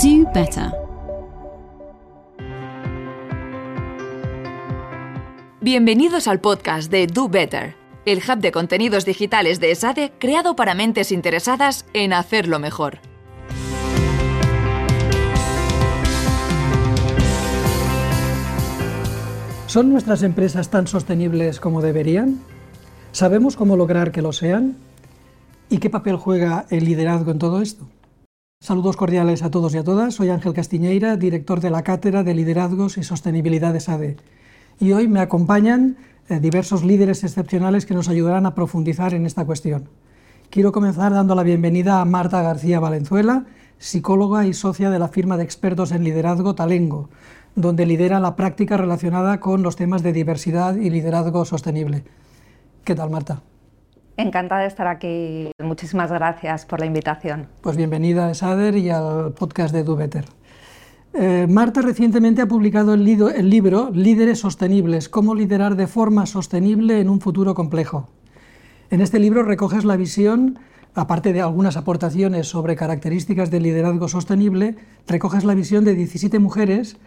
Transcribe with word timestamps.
Do 0.00 0.24
better. 0.32 0.72
Bienvenidos 5.60 6.28
al 6.28 6.40
podcast 6.40 6.90
de 6.90 7.06
Do 7.06 7.28
Better, 7.28 7.74
el 8.06 8.18
hub 8.18 8.38
de 8.38 8.52
contenidos 8.52 9.04
digitales 9.04 9.60
de 9.60 9.70
ESADE 9.70 10.12
creado 10.18 10.56
para 10.56 10.74
mentes 10.74 11.12
interesadas 11.12 11.84
en 11.92 12.14
hacerlo 12.14 12.58
mejor. 12.58 13.00
¿Son 19.66 19.90
nuestras 19.90 20.22
empresas 20.22 20.70
tan 20.70 20.86
sostenibles 20.86 21.60
como 21.60 21.82
deberían? 21.82 22.40
¿Sabemos 23.10 23.56
cómo 23.56 23.76
lograr 23.76 24.10
que 24.10 24.22
lo 24.22 24.32
sean? 24.32 24.78
¿Y 25.68 25.78
qué 25.78 25.90
papel 25.90 26.16
juega 26.16 26.64
el 26.70 26.86
liderazgo 26.86 27.30
en 27.30 27.38
todo 27.38 27.60
esto? 27.60 27.86
Saludos 28.62 28.96
cordiales 28.96 29.42
a 29.42 29.50
todos 29.50 29.74
y 29.74 29.78
a 29.78 29.82
todas. 29.82 30.14
Soy 30.14 30.28
Ángel 30.28 30.52
Castiñeira, 30.52 31.16
director 31.16 31.60
de 31.60 31.68
la 31.68 31.82
Cátedra 31.82 32.22
de 32.22 32.32
Liderazgos 32.32 32.96
y 32.96 33.02
Sostenibilidad 33.02 33.72
de 33.72 33.80
SADE. 33.80 34.16
Y 34.78 34.92
hoy 34.92 35.08
me 35.08 35.18
acompañan 35.18 35.96
eh, 36.28 36.38
diversos 36.38 36.84
líderes 36.84 37.24
excepcionales 37.24 37.86
que 37.86 37.94
nos 37.94 38.08
ayudarán 38.08 38.46
a 38.46 38.54
profundizar 38.54 39.14
en 39.14 39.26
esta 39.26 39.44
cuestión. 39.44 39.88
Quiero 40.48 40.70
comenzar 40.70 41.12
dando 41.12 41.34
la 41.34 41.42
bienvenida 41.42 42.00
a 42.00 42.04
Marta 42.04 42.40
García 42.40 42.78
Valenzuela, 42.78 43.46
psicóloga 43.78 44.46
y 44.46 44.54
socia 44.54 44.90
de 44.90 45.00
la 45.00 45.08
firma 45.08 45.36
de 45.36 45.42
expertos 45.42 45.90
en 45.90 46.04
liderazgo 46.04 46.54
Talengo, 46.54 47.08
donde 47.56 47.84
lidera 47.84 48.20
la 48.20 48.36
práctica 48.36 48.76
relacionada 48.76 49.40
con 49.40 49.64
los 49.64 49.74
temas 49.74 50.04
de 50.04 50.12
diversidad 50.12 50.76
y 50.76 50.88
liderazgo 50.88 51.44
sostenible. 51.44 52.04
¿Qué 52.84 52.94
tal, 52.94 53.10
Marta? 53.10 53.42
Encantada 54.16 54.62
de 54.62 54.66
estar 54.66 54.86
aquí. 54.86 55.50
Muchísimas 55.58 56.12
gracias 56.12 56.66
por 56.66 56.80
la 56.80 56.86
invitación. 56.86 57.48
Pues 57.62 57.76
bienvenida 57.76 58.28
a 58.28 58.34
SADER 58.34 58.76
y 58.76 58.90
al 58.90 59.32
podcast 59.32 59.74
de 59.74 59.84
Do 59.84 59.96
Better. 59.96 60.26
Eh, 61.14 61.46
Marta 61.48 61.82
recientemente 61.82 62.42
ha 62.42 62.46
publicado 62.46 62.94
el, 62.94 63.06
el 63.08 63.50
libro 63.50 63.90
Líderes 63.92 64.40
Sostenibles, 64.40 65.08
cómo 65.08 65.34
liderar 65.34 65.76
de 65.76 65.86
forma 65.86 66.26
sostenible 66.26 67.00
en 67.00 67.08
un 67.08 67.20
futuro 67.20 67.54
complejo. 67.54 68.08
En 68.90 69.00
este 69.00 69.18
libro 69.18 69.42
recoges 69.42 69.84
la 69.84 69.96
visión, 69.96 70.58
aparte 70.94 71.32
de 71.32 71.40
algunas 71.40 71.76
aportaciones 71.78 72.48
sobre 72.48 72.76
características 72.76 73.50
del 73.50 73.62
liderazgo 73.62 74.08
sostenible, 74.08 74.76
recoges 75.06 75.44
la 75.44 75.54
visión 75.54 75.84
de 75.84 75.94
17 75.94 76.38
mujeres 76.38 76.98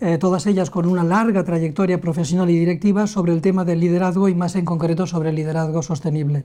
eh, 0.00 0.18
todas 0.18 0.46
ellas 0.46 0.70
con 0.70 0.86
una 0.86 1.02
larga 1.02 1.44
trayectoria 1.44 2.00
profesional 2.00 2.48
y 2.50 2.58
directiva 2.58 3.06
sobre 3.06 3.32
el 3.32 3.40
tema 3.40 3.64
del 3.64 3.80
liderazgo 3.80 4.28
y 4.28 4.34
más 4.34 4.54
en 4.54 4.64
concreto 4.64 5.06
sobre 5.06 5.30
el 5.30 5.36
liderazgo 5.36 5.82
sostenible. 5.82 6.44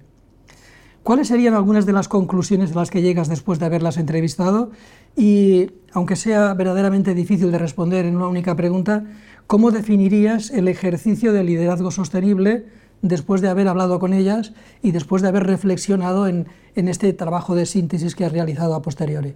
¿Cuáles 1.03 1.27
serían 1.27 1.53
algunas 1.53 1.85
de 1.85 1.91
las 1.91 2.07
conclusiones 2.07 2.71
a 2.71 2.75
las 2.75 2.89
que 2.89 3.01
llegas 3.01 3.27
después 3.27 3.59
de 3.59 3.65
haberlas 3.65 3.97
entrevistado? 3.97 4.71
Y, 5.17 5.71
aunque 5.91 6.15
sea 6.15 6.53
verdaderamente 6.53 7.13
difícil 7.13 7.51
de 7.51 7.59
responder 7.59 8.05
en 8.05 8.15
una 8.15 8.27
única 8.27 8.55
pregunta, 8.55 9.03
¿cómo 9.45 9.71
definirías 9.71 10.49
el 10.49 10.69
ejercicio 10.69 11.33
del 11.33 11.47
liderazgo 11.47 11.91
sostenible 11.91 12.65
después 13.01 13.41
de 13.41 13.49
haber 13.49 13.67
hablado 13.67 13.99
con 13.99 14.13
ellas 14.13 14.53
y 14.81 14.91
después 14.91 15.21
de 15.21 15.27
haber 15.27 15.43
reflexionado 15.43 16.25
en, 16.27 16.47
en 16.75 16.87
este 16.87 17.11
trabajo 17.11 17.53
de 17.53 17.65
síntesis 17.65 18.15
que 18.15 18.23
has 18.23 18.31
realizado 18.31 18.73
a 18.73 18.81
posteriori? 18.81 19.35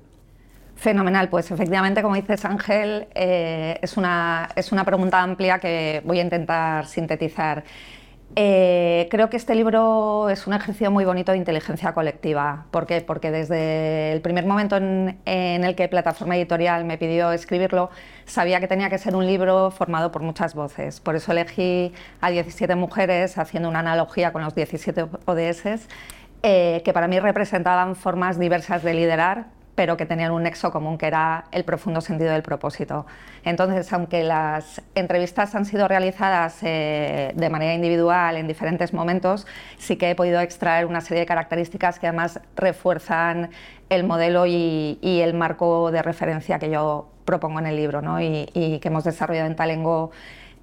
Fenomenal, 0.78 1.28
pues 1.30 1.50
efectivamente, 1.50 2.03
como 2.03 2.14
dices 2.14 2.45
Ángel, 2.45 3.08
eh, 3.16 3.80
es, 3.81 3.97
una, 3.97 4.50
es 4.56 4.72
una 4.72 4.86
pregunta 4.86 5.23
amplia 5.23 5.58
que 5.58 6.03
voy 6.06 6.20
a 6.20 6.22
intentar 6.22 6.86
sintetizar. 6.86 7.64
Eh, 8.36 9.08
creo 9.09 9.28
que 9.28 9.38
este 9.38 9.55
libro 9.55 10.30
es 10.30 10.45
un 10.45 10.53
ejercicio 10.53 10.92
muy 10.92 11.03
bonito 11.03 11.31
de 11.31 11.39
inteligencia 11.39 11.94
colectiva. 11.94 12.67
¿Por 12.70 12.86
qué? 12.86 13.02
Porque 13.02 13.31
desde 13.31 14.11
el 14.14 14.22
primer 14.22 14.45
momento 14.45 14.78
en, 14.78 15.17
en, 15.25 15.64
el 15.64 15.75
que 15.75 15.88
Plataforma 15.88 16.38
Editorial 16.38 16.86
me 16.86 17.00
pidió 17.00 17.31
escribirlo, 17.31 17.89
sabía 18.25 18.59
que 18.59 18.67
tenía 18.67 18.92
que 18.92 19.00
ser 19.00 19.16
un 19.16 19.25
libro 19.25 19.72
formado 19.72 20.11
por 20.11 20.22
muchas 20.22 20.53
voces. 20.53 21.00
Por 21.00 21.16
eso 21.16 21.31
elegí 21.31 21.92
a 22.21 22.30
17 22.30 22.76
mujeres, 22.76 23.39
haciendo 23.39 23.67
una 23.67 23.80
analogía 23.80 24.32
con 24.32 24.44
los 24.44 24.54
17 24.54 25.08
ODS, 25.26 25.88
eh, 26.44 26.83
que 26.86 26.94
para 26.94 27.08
mí 27.08 27.20
representaban 27.20 27.95
formas 27.95 28.38
diversas 28.38 28.83
de 28.83 28.94
liderar, 28.94 29.57
pero 29.77 29.95
que 29.95 30.08
tenían 30.08 30.32
un 30.32 30.42
nexo 30.42 30.71
común, 30.71 30.98
que 30.98 31.05
era 31.05 31.45
el 31.52 31.64
profundo 31.64 32.02
sentido 32.02 32.32
del 32.32 32.42
propósito. 32.42 33.05
Entonces, 33.43 33.93
aunque 33.93 34.23
las 34.23 34.82
entrevistas 34.95 35.54
han 35.54 35.65
sido 35.65 35.88
realizadas 35.88 36.58
eh, 36.64 37.32
de 37.36 37.49
manera 37.52 37.76
individual 37.76 38.38
en 38.38 38.48
diferentes 38.48 38.92
momentos, 38.92 39.45
sí 39.77 39.95
que 39.95 40.10
he 40.10 40.15
podido 40.15 40.42
extraer 40.42 40.88
una 40.88 40.99
serie 40.99 41.20
de 41.20 41.26
características 41.27 41.99
que 41.99 42.08
además 42.08 42.39
refuerzan 42.55 43.52
el 43.92 44.04
modelo 44.04 44.48
y, 44.48 44.98
el 45.04 45.36
marco 45.36 45.92
de 45.92 46.02
referencia 46.02 46.58
que 46.58 46.71
yo 46.71 47.09
propongo 47.23 47.59
en 47.59 47.67
el 47.67 47.76
libro 47.76 48.02
¿no? 48.02 48.20
y, 48.20 48.49
y, 48.55 48.80
que 48.80 48.88
hemos 48.88 49.04
desarrollado 49.04 49.45
en 49.45 49.55
Talengo 49.55 50.09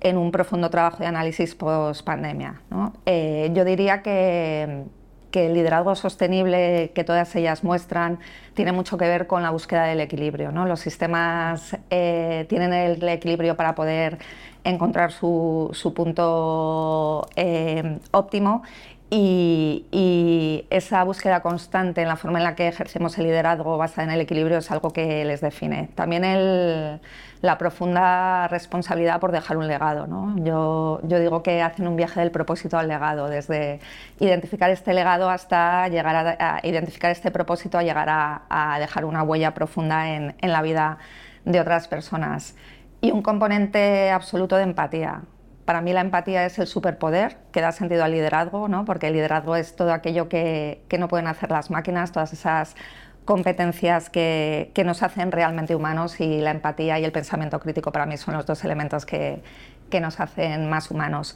en 0.00 0.16
un 0.16 0.32
profundo 0.32 0.70
trabajo 0.70 0.98
de 0.98 1.06
análisis 1.06 1.54
post-pandemia. 1.54 2.62
¿no? 2.68 2.94
Eh, 3.06 3.52
yo 3.54 3.64
diría 3.64 4.02
que 4.02 4.86
que 5.34 5.46
el 5.46 5.54
liderazgo 5.54 5.96
sostenible 5.96 6.92
que 6.94 7.02
todas 7.02 7.34
ellas 7.34 7.64
muestran 7.64 8.20
tiene 8.54 8.70
mucho 8.70 8.96
que 8.96 9.08
ver 9.08 9.26
con 9.26 9.42
la 9.42 9.50
búsqueda 9.50 9.82
del 9.86 9.98
equilibrio. 9.98 10.52
¿no? 10.52 10.64
Los 10.64 10.78
sistemas 10.78 11.76
eh, 11.90 12.46
tienen 12.48 12.72
el 12.72 13.02
equilibrio 13.08 13.56
para 13.56 13.74
poder 13.74 14.18
encontrar 14.62 15.10
su, 15.10 15.92
punto 15.92 17.26
eh, 17.34 17.98
óptimo 18.12 18.62
y, 19.10 20.66
esa 20.70 21.04
búsqueda 21.04 21.40
constante 21.40 22.02
en 22.02 22.08
la 22.08 22.16
forma 22.16 22.38
en 22.38 22.44
la 22.44 22.54
que 22.54 22.66
ejercemos 22.68 23.16
el 23.18 23.24
liderazgo 23.24 23.78
basada 23.78 24.04
en 24.04 24.10
el 24.10 24.20
equilibrio 24.20 24.58
es 24.58 24.70
algo 24.70 24.92
que 24.92 25.24
les 25.24 25.40
define. 25.40 25.88
También 25.94 27.00
la 27.40 27.58
profunda 27.58 28.48
responsabilidad 28.48 29.20
por 29.20 29.30
dejar 29.30 29.56
un 29.56 29.68
legado. 29.68 30.06
¿no? 30.06 30.34
Yo, 30.44 31.00
digo 31.02 31.42
que 31.42 31.62
hacen 31.62 31.86
un 31.86 31.96
viaje 31.96 32.20
del 32.20 32.30
propósito 32.30 32.78
al 32.78 32.88
legado, 32.88 33.28
desde 33.28 33.80
identificar 34.18 34.70
este 34.70 34.94
legado 34.94 35.30
hasta 35.30 35.86
llegar 35.88 36.36
a, 36.40 36.60
identificar 36.64 37.10
este 37.10 37.30
propósito 37.30 37.78
a 37.78 37.82
llegar 37.82 38.08
a, 38.10 38.76
dejar 38.80 39.04
una 39.04 39.22
huella 39.22 39.54
profunda 39.54 40.08
en 40.08 40.34
la 40.40 40.62
vida 40.62 40.98
de 41.44 41.60
otras 41.60 41.88
personas. 41.88 42.56
Y 43.00 43.12
un 43.12 43.22
componente 43.22 44.10
absoluto 44.10 44.56
de 44.56 44.62
empatía 44.62 45.22
para 45.64 45.80
mí 45.80 45.92
la 45.92 46.00
empatía 46.00 46.44
es 46.44 46.58
el 46.58 46.66
superpoder 46.66 47.38
que 47.52 47.60
da 47.60 47.72
sentido 47.72 48.04
al 48.04 48.12
liderazgo, 48.12 48.68
¿no? 48.68 48.84
porque 48.84 49.08
el 49.08 49.14
liderazgo 49.14 49.56
es 49.56 49.76
todo 49.76 49.92
aquello 49.92 50.28
que, 50.28 50.82
que 50.88 50.98
no 50.98 51.08
pueden 51.08 51.26
hacer 51.26 51.50
las 51.50 51.70
máquinas, 51.70 52.12
todas 52.12 52.32
esas 52.32 52.76
competencias 53.24 54.10
que, 54.10 54.70
que, 54.74 54.84
nos 54.84 55.02
hacen 55.02 55.32
realmente 55.32 55.74
humanos 55.74 56.20
y 56.20 56.40
la 56.42 56.50
empatía 56.50 56.98
y 56.98 57.04
el 57.04 57.12
pensamiento 57.12 57.58
crítico 57.58 57.90
para 57.90 58.04
mí 58.04 58.18
son 58.18 58.34
los 58.34 58.44
dos 58.44 58.62
elementos 58.64 59.06
que, 59.06 59.42
que 59.88 60.00
nos 60.00 60.20
hacen 60.20 60.68
más 60.68 60.90
humanos. 60.90 61.34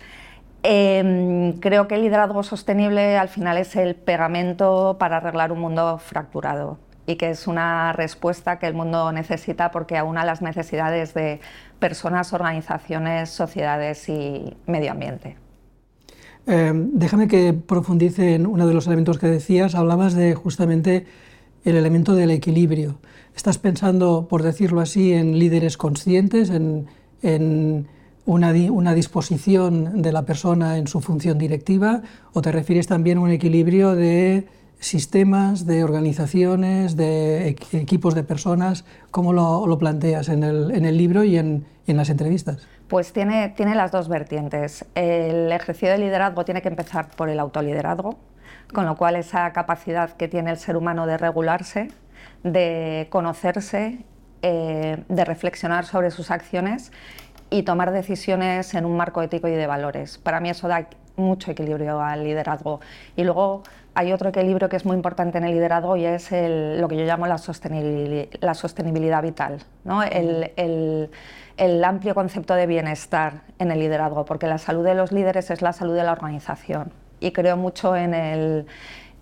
Eh, 0.62 1.54
creo 1.60 1.88
que 1.88 1.94
el 1.94 2.02
liderazgo 2.02 2.42
sostenible 2.42 3.16
al 3.16 3.28
final 3.28 3.56
es 3.56 3.76
el 3.76 3.94
pegamento 3.94 4.96
para 4.98 5.18
arreglar 5.18 5.52
un 5.52 5.60
mundo 5.60 5.98
fracturado 5.98 6.78
y 7.06 7.16
que 7.16 7.30
es 7.30 7.46
una 7.46 7.94
respuesta 7.94 8.58
que 8.58 8.66
el 8.66 8.74
mundo 8.74 9.10
necesita 9.12 9.70
porque 9.70 9.96
aúna 9.96 10.26
las 10.26 10.42
necesidades 10.42 11.14
de 11.14 11.40
personas, 11.78 12.32
organizaciones, 12.32 13.30
sociedades 13.30 14.08
y 14.08 14.56
medio 14.66 14.92
ambiente. 14.92 15.36
Eh, 16.46 16.72
déjame 16.74 17.28
que 17.28 17.52
profundice 17.52 18.34
en 18.34 18.46
uno 18.46 18.66
de 18.66 18.74
los 18.74 18.86
elementos 18.86 19.18
que 19.18 19.26
decías. 19.26 19.74
Hablabas 19.74 20.14
de 20.14 20.34
justamente 20.34 21.06
el 21.64 21.76
elemento 21.76 22.14
del 22.14 22.30
equilibrio. 22.30 22.98
¿Estás 23.36 23.58
pensando, 23.58 24.26
por 24.28 24.42
decirlo 24.42 24.80
así, 24.80 25.12
en 25.12 25.38
líderes 25.38 25.76
conscientes, 25.76 26.50
en, 26.50 26.86
en 27.22 27.86
una, 28.24 28.52
una, 28.70 28.94
disposición 28.94 30.00
de 30.00 30.12
la 30.12 30.22
persona 30.22 30.78
en 30.78 30.86
su 30.86 31.00
función 31.00 31.38
directiva? 31.38 32.02
¿O 32.32 32.40
te 32.40 32.50
refieres 32.50 32.86
también 32.86 33.18
a 33.18 33.20
un 33.20 33.30
equilibrio 33.30 33.94
de 33.94 34.46
sistemas, 34.78 35.66
de 35.66 35.84
organizaciones, 35.84 36.96
de 36.96 37.48
equipos 37.72 38.14
de 38.14 38.22
personas? 38.22 38.84
¿Cómo 39.10 39.32
lo, 39.32 39.66
lo 39.66 39.78
planteas 39.78 40.28
en 40.28 40.42
el, 40.42 40.70
en 40.70 40.84
el, 40.84 40.96
libro 40.96 41.24
y 41.24 41.36
en, 41.36 41.66
en, 41.86 41.96
las 41.96 42.10
entrevistas? 42.10 42.66
Pues 42.88 43.12
tiene, 43.12 43.50
tiene 43.50 43.74
las 43.74 43.92
dos 43.92 44.08
vertientes. 44.08 44.84
El 44.94 45.50
ejercicio 45.52 45.90
de 45.90 45.98
liderazgo 45.98 46.44
tiene 46.44 46.62
que 46.62 46.68
empezar 46.68 47.08
por 47.08 47.28
el 47.28 47.38
autoliderazgo, 47.38 48.18
con 48.72 48.86
lo 48.86 48.96
cual 48.96 49.16
esa 49.16 49.52
capacidad 49.52 50.16
que 50.16 50.28
tiene 50.28 50.50
el 50.50 50.58
ser 50.58 50.76
humano 50.76 51.06
de 51.06 51.18
regularse, 51.18 51.88
de 52.42 53.08
conocerse, 53.10 54.04
eh, 54.42 55.02
de 55.08 55.24
reflexionar 55.24 55.84
sobre 55.84 56.10
sus 56.10 56.30
acciones 56.30 56.92
y 57.50 57.62
tomar 57.62 57.92
decisiones 57.92 58.74
en 58.74 58.84
un 58.84 58.96
marco 58.96 59.22
ético 59.22 59.48
y 59.48 59.52
de 59.52 59.66
valores. 59.66 60.18
Para 60.18 60.40
mí 60.40 60.50
eso 60.50 60.68
da 60.68 60.88
mucho 61.16 61.50
equilibrio 61.50 62.00
al 62.00 62.24
liderazgo. 62.24 62.80
Y 63.16 63.24
luego 63.24 63.62
hay 63.98 64.12
otro 64.12 64.28
equilibrio 64.28 64.68
que 64.68 64.76
es 64.76 64.84
muy 64.86 64.94
importante 64.94 65.38
en 65.38 65.44
el 65.44 65.50
liderazgo 65.50 65.96
y 65.96 66.04
es 66.04 66.30
el, 66.30 66.80
lo 66.80 66.86
que 66.86 66.96
yo 66.96 67.04
llamo 67.04 67.26
la 67.26 67.36
sostenibilidad, 67.36 68.28
la 68.40 68.54
sostenibilidad 68.54 69.20
vital, 69.20 69.58
¿no? 69.82 70.04
el, 70.04 70.52
el, 70.54 71.10
el, 71.56 71.82
amplio 71.82 72.14
concepto 72.14 72.54
de 72.54 72.68
bienestar 72.68 73.42
en 73.58 73.72
el 73.72 73.80
liderazgo, 73.80 74.24
porque 74.24 74.46
la 74.46 74.58
salud 74.58 74.84
de 74.84 74.94
los 74.94 75.10
líderes 75.10 75.50
es 75.50 75.62
la 75.62 75.72
salud 75.72 75.96
de 75.96 76.04
la 76.04 76.12
organización. 76.12 76.92
Y 77.18 77.32
creo 77.32 77.56
mucho 77.56 77.96
en 77.96 78.14
el, 78.14 78.66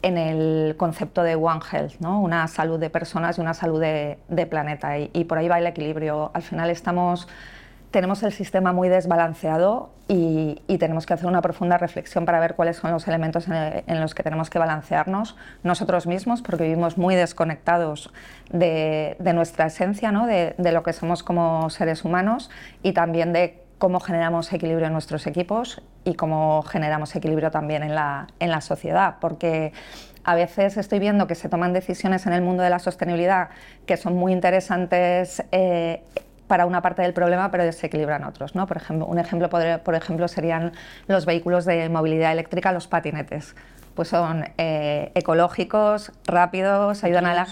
en 0.02 0.18
el 0.18 0.76
concepto 0.76 1.22
de 1.22 1.36
One 1.36 1.60
Health, 1.72 1.94
¿no? 2.00 2.20
una 2.20 2.46
salud 2.46 2.78
de 2.78 2.90
personas 2.90 3.38
y 3.38 3.40
una 3.40 3.54
salud 3.54 3.80
de, 3.80 4.46
planeta. 4.50 4.98
Y, 4.98 5.24
por 5.24 5.38
ahí 5.38 5.48
va 5.48 5.58
el 5.58 5.66
equilibrio. 5.66 6.30
Al 6.34 6.42
final 6.42 6.68
estamos, 6.68 7.28
tenemos 7.90 8.22
el 8.22 8.32
sistema 8.32 8.72
muy 8.72 8.88
desbalanceado 8.88 9.90
y, 10.08 10.60
tenemos 10.78 11.06
que 11.06 11.14
hacer 11.14 11.26
una 11.26 11.40
profunda 11.40 11.78
reflexión 11.78 12.26
para 12.26 12.38
ver 12.38 12.54
cuáles 12.54 12.76
son 12.76 12.92
los 12.92 13.08
elementos 13.08 13.48
en, 13.48 14.00
los 14.00 14.14
que 14.14 14.22
tenemos 14.22 14.50
que 14.50 14.58
balancearnos 14.58 15.36
nosotros 15.62 16.06
mismos, 16.06 16.42
porque 16.42 16.64
vivimos 16.64 16.98
muy 16.98 17.14
desconectados 17.14 18.12
de, 18.50 19.16
nuestra 19.34 19.66
esencia, 19.66 20.12
¿no? 20.12 20.26
de, 20.26 20.54
lo 20.58 20.82
que 20.82 20.92
somos 20.92 21.22
como 21.22 21.70
seres 21.70 22.04
humanos 22.04 22.50
y 22.82 22.92
también 22.92 23.32
de 23.32 23.62
cómo 23.78 24.00
generamos 24.00 24.52
equilibrio 24.52 24.86
en 24.86 24.92
nuestros 24.92 25.26
equipos 25.26 25.82
y 26.04 26.14
cómo 26.14 26.62
generamos 26.62 27.16
equilibrio 27.16 27.50
también 27.50 27.82
en 27.82 27.94
la, 27.94 28.28
en 28.38 28.50
la 28.50 28.60
sociedad, 28.60 29.16
porque 29.20 29.72
a 30.24 30.34
veces 30.34 30.76
estoy 30.76 30.98
viendo 30.98 31.26
que 31.26 31.34
se 31.34 31.48
toman 31.48 31.72
decisiones 31.72 32.26
en 32.26 32.32
el 32.32 32.42
mundo 32.42 32.62
de 32.62 32.70
la 32.70 32.78
sostenibilidad 32.78 33.48
que 33.86 33.96
son 33.96 34.16
muy 34.16 34.32
interesantes 34.32 35.42
eh, 35.52 36.02
para 36.46 36.66
una 36.66 36.82
parte 36.82 37.02
del 37.02 37.12
problema, 37.12 37.50
pero 37.50 37.64
desequilibran 37.64 38.24
otros. 38.24 38.54
¿no? 38.54 38.66
Por 38.66 38.76
ejemplo, 38.76 39.06
un 39.06 39.18
ejemplo, 39.18 39.48
por 39.50 39.94
ejemplo 39.94 40.28
serían 40.28 40.72
los 41.06 41.26
vehículos 41.26 41.64
de 41.64 41.88
movilidad 41.88 42.32
eléctrica, 42.32 42.72
los 42.72 42.86
patinetes. 42.86 43.54
Pues 43.94 44.08
son 44.08 44.44
eh, 44.58 45.10
ecológicos, 45.14 46.12
rápidos, 46.26 47.02
ayudan 47.02 47.26
a 47.26 47.34
la 47.34 47.46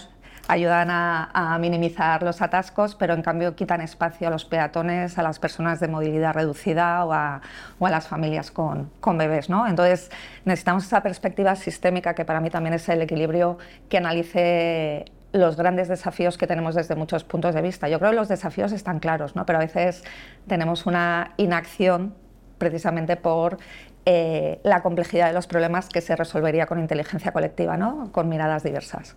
ayudan 0.49 0.89
a, 0.91 1.57
minimizar 1.61 2.23
los 2.23 2.43
atascos, 2.43 2.95
pero 2.95 3.15
en 3.15 3.23
cambio 3.23 3.55
quitan 3.55 3.81
espacio 3.81 4.29
a 4.29 4.31
los 4.31 4.45
peatones, 4.45 5.19
a 5.19 5.23
las 5.23 5.39
personas 5.39 5.81
de 5.81 5.89
movilidad 5.89 6.35
reducida 6.35 7.05
o 7.05 7.13
a, 7.13 7.41
las 7.81 8.09
familias 8.09 8.51
con, 8.51 8.91
bebés. 9.17 9.49
¿no? 9.49 9.67
Entonces 9.67 10.11
necesitamos 10.45 10.85
esa 10.85 11.03
perspectiva 11.03 11.57
sistémica 11.57 12.15
que 12.15 12.25
para 12.25 12.41
mí 12.41 12.51
también 12.51 12.75
es 12.75 12.89
el 12.89 13.03
equilibrio 13.03 13.59
que 13.89 13.99
analice 13.99 15.07
los 15.35 15.57
grandes 15.57 15.89
desafíos 15.89 16.39
que 16.39 16.47
tenemos 16.47 16.77
desde 16.77 16.95
muchos 16.95 17.25
puntos 17.25 17.55
de 17.57 17.61
vista. 17.61 17.89
Yo 17.89 17.99
creo 17.99 18.13
que 18.13 18.17
los 18.17 18.29
desafíos 18.29 18.71
están 18.71 19.01
claros, 19.01 19.35
¿no? 19.35 19.45
pero 19.45 19.59
a 19.59 19.63
veces 19.63 20.05
tenemos 20.47 20.87
una 20.87 21.33
inacción 21.39 22.15
precisamente 22.57 23.17
por 23.17 23.59
eh, 24.07 24.61
la 24.63 24.81
complejidad 24.81 25.27
de 25.27 25.33
los 25.33 25.49
problemas 25.49 25.89
que 25.89 26.01
se 26.01 26.15
resolvería 26.15 26.67
con 26.67 26.79
inteligencia 26.79 27.33
colectiva, 27.33 27.77
¿no? 27.77 28.13
con 28.13 28.29
miradas 28.29 28.63
diversas. 28.63 29.17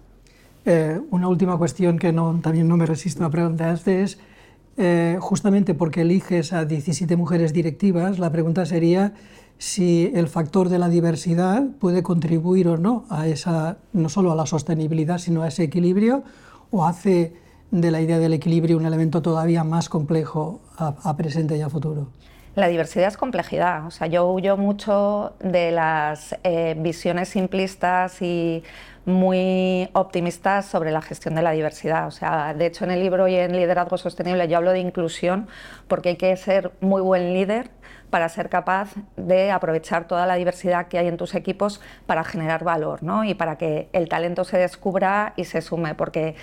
Eh, 0.65 0.99
una 1.11 1.27
última 1.27 1.55
cuestión 1.55 1.99
que 1.99 2.11
no, 2.11 2.39
también 2.41 2.67
no 2.67 2.77
me 2.77 2.87
resisto 2.87 3.23
a 3.23 3.29
preguntarte 3.29 4.01
es, 4.01 4.19
eh, 4.77 5.17
justamente 5.19 5.73
porque 5.73 6.01
eliges 6.01 6.53
a 6.53 6.65
17 6.65 7.15
mujeres 7.15 7.51
directivas, 7.51 8.19
la 8.19 8.31
pregunta 8.31 8.65
sería 8.65 9.13
si 9.57 10.11
el 10.13 10.27
factor 10.27 10.69
de 10.69 10.77
la 10.77 10.87
diversidad 10.87 11.63
puede 11.79 12.03
contribuir 12.03 12.67
o 12.67 12.77
no 12.77 13.05
a 13.09 13.27
esa, 13.27 13.77
no 13.93 14.09
solo 14.09 14.31
a 14.31 14.35
la 14.35 14.45
sostenibilidad, 14.45 15.17
sino 15.17 15.41
a 15.41 15.47
ese 15.47 15.63
equilibrio, 15.63 16.23
o 16.69 16.85
hace 16.85 17.33
de 17.71 17.91
la 17.91 18.01
idea 18.01 18.19
del 18.19 18.33
equilibrio 18.33 18.77
un 18.77 18.85
elemento 18.85 19.21
todavía 19.21 19.63
más 19.63 19.89
complejo 19.89 20.61
a, 20.77 21.17
presente 21.17 21.57
y 21.57 21.61
a 21.61 21.69
futuro. 21.69 22.09
La 22.55 22.67
diversidad 22.67 23.07
es 23.07 23.17
complejidad. 23.17 23.85
O 23.85 23.91
sea, 23.91 24.07
yo 24.07 24.27
huyo 24.27 24.57
mucho 24.57 25.33
de 25.39 25.71
las 25.71 26.35
eh, 26.43 26.75
visiones 26.77 27.29
simplistas 27.29 28.21
y 28.21 28.63
muy 29.07 29.89
optimistas 29.93 30.65
sobre 30.65 30.91
la 30.91 31.01
gestión 31.01 31.33
de 31.33 31.41
la 31.41 31.51
diversidad. 31.51 32.07
O 32.07 32.11
sea, 32.11 32.53
de 32.53 32.65
hecho, 32.65 32.83
en 32.83 32.91
el 32.91 32.99
libro 32.99 33.29
y 33.29 33.35
en 33.35 33.55
Liderazgo 33.55 33.97
Sostenible 33.97 34.49
yo 34.49 34.57
hablo 34.57 34.71
de 34.71 34.79
inclusión 34.79 35.47
porque 35.87 36.09
hay 36.09 36.15
que 36.17 36.35
ser 36.35 36.73
muy 36.81 37.01
buen 37.01 37.33
líder 37.33 37.69
para 38.09 38.27
ser 38.27 38.49
capaz 38.49 38.95
de 39.15 39.49
aprovechar 39.51 40.07
toda 40.07 40.25
la 40.25 40.35
diversidad 40.35 40.87
que 40.87 40.97
hay 40.97 41.07
en 41.07 41.15
tus 41.15 41.35
equipos 41.35 41.79
para 42.05 42.25
generar 42.25 42.65
valor 42.65 43.01
¿no? 43.01 43.23
y 43.23 43.33
para 43.33 43.57
que 43.57 43.87
el 43.93 44.09
talento 44.09 44.43
se 44.43 44.57
descubra 44.57 45.31
y 45.37 45.45
se 45.45 45.61
sume. 45.61 45.95
Porque 45.95 46.35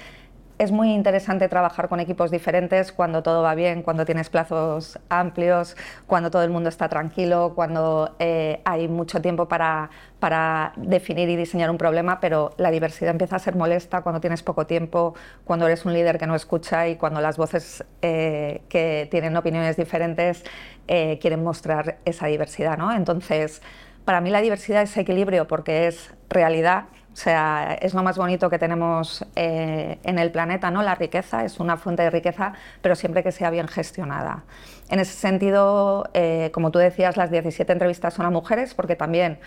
es 0.58 0.70
muy 0.70 0.92
interesante 0.92 1.48
trabajar 1.48 1.88
con 1.88 2.00
equipos 2.00 2.30
diferentes 2.30 2.92
cuando 2.92 3.22
todo 3.22 3.42
va 3.42 3.54
bien, 3.54 3.82
cuando 3.82 4.04
tienes 4.04 4.30
plazos 4.30 4.98
amplios, 5.08 5.76
cuando 6.06 6.30
todo 6.30 6.42
el 6.44 6.50
mundo 6.50 6.68
está 6.68 6.88
tranquilo, 6.88 7.52
cuando 7.54 8.14
eh, 8.18 8.60
hay 8.64 8.86
mucho 8.86 9.20
tiempo 9.20 9.48
para, 9.48 9.90
para 10.20 10.72
definir 10.76 11.28
y 11.28 11.36
diseñar 11.36 11.70
un 11.70 11.78
problema, 11.78 12.20
pero 12.20 12.52
la 12.56 12.70
diversidad 12.70 13.10
empieza 13.10 13.36
a 13.36 13.38
ser 13.40 13.56
molesta 13.56 14.02
cuando 14.02 14.20
tienes 14.20 14.42
poco 14.42 14.66
tiempo, 14.66 15.14
cuando 15.44 15.66
eres 15.66 15.84
un 15.84 15.92
líder 15.92 16.18
que 16.18 16.26
no 16.26 16.36
escucha 16.36 16.86
y 16.86 16.96
cuando 16.96 17.20
las 17.20 17.36
voces 17.36 17.84
eh, 18.02 18.62
que 18.68 19.08
tienen 19.10 19.36
opiniones 19.36 19.76
diferentes 19.76 20.44
eh, 20.86 21.18
quieren 21.20 21.42
mostrar 21.42 21.98
esa 22.04 22.26
diversidad. 22.26 22.78
¿no? 22.78 22.94
Entonces, 22.94 23.60
para 24.04 24.20
mí 24.20 24.30
la 24.30 24.40
diversidad 24.40 24.82
es 24.82 24.96
equilibrio 24.96 25.48
porque 25.48 25.88
es 25.88 26.14
realidad 26.28 26.84
o 27.14 27.16
sea, 27.16 27.78
es 27.80 27.94
lo 27.94 28.02
más 28.02 28.18
bonito 28.18 28.50
que 28.50 28.58
tenemos 28.58 29.24
eh, 29.36 30.00
en 30.02 30.18
el 30.18 30.32
planeta, 30.32 30.72
¿no? 30.72 30.82
La 30.82 30.96
riqueza 30.96 31.44
es 31.44 31.60
una 31.60 31.76
fuente 31.76 32.02
de 32.02 32.10
riqueza, 32.10 32.54
pero 32.82 32.96
siempre 32.96 33.22
que 33.22 33.30
sea 33.30 33.50
bien 33.50 33.68
gestionada. 33.68 34.42
En 34.88 34.98
ese 34.98 35.12
sentido, 35.12 36.10
eh, 36.12 36.50
como 36.52 36.72
tú 36.72 36.80
decías, 36.80 37.16
las 37.16 37.30
17 37.30 37.72
entrevistas 37.72 38.14
son 38.14 38.26
a 38.26 38.30
mujeres, 38.30 38.74
porque 38.74 38.96
también 38.96 39.38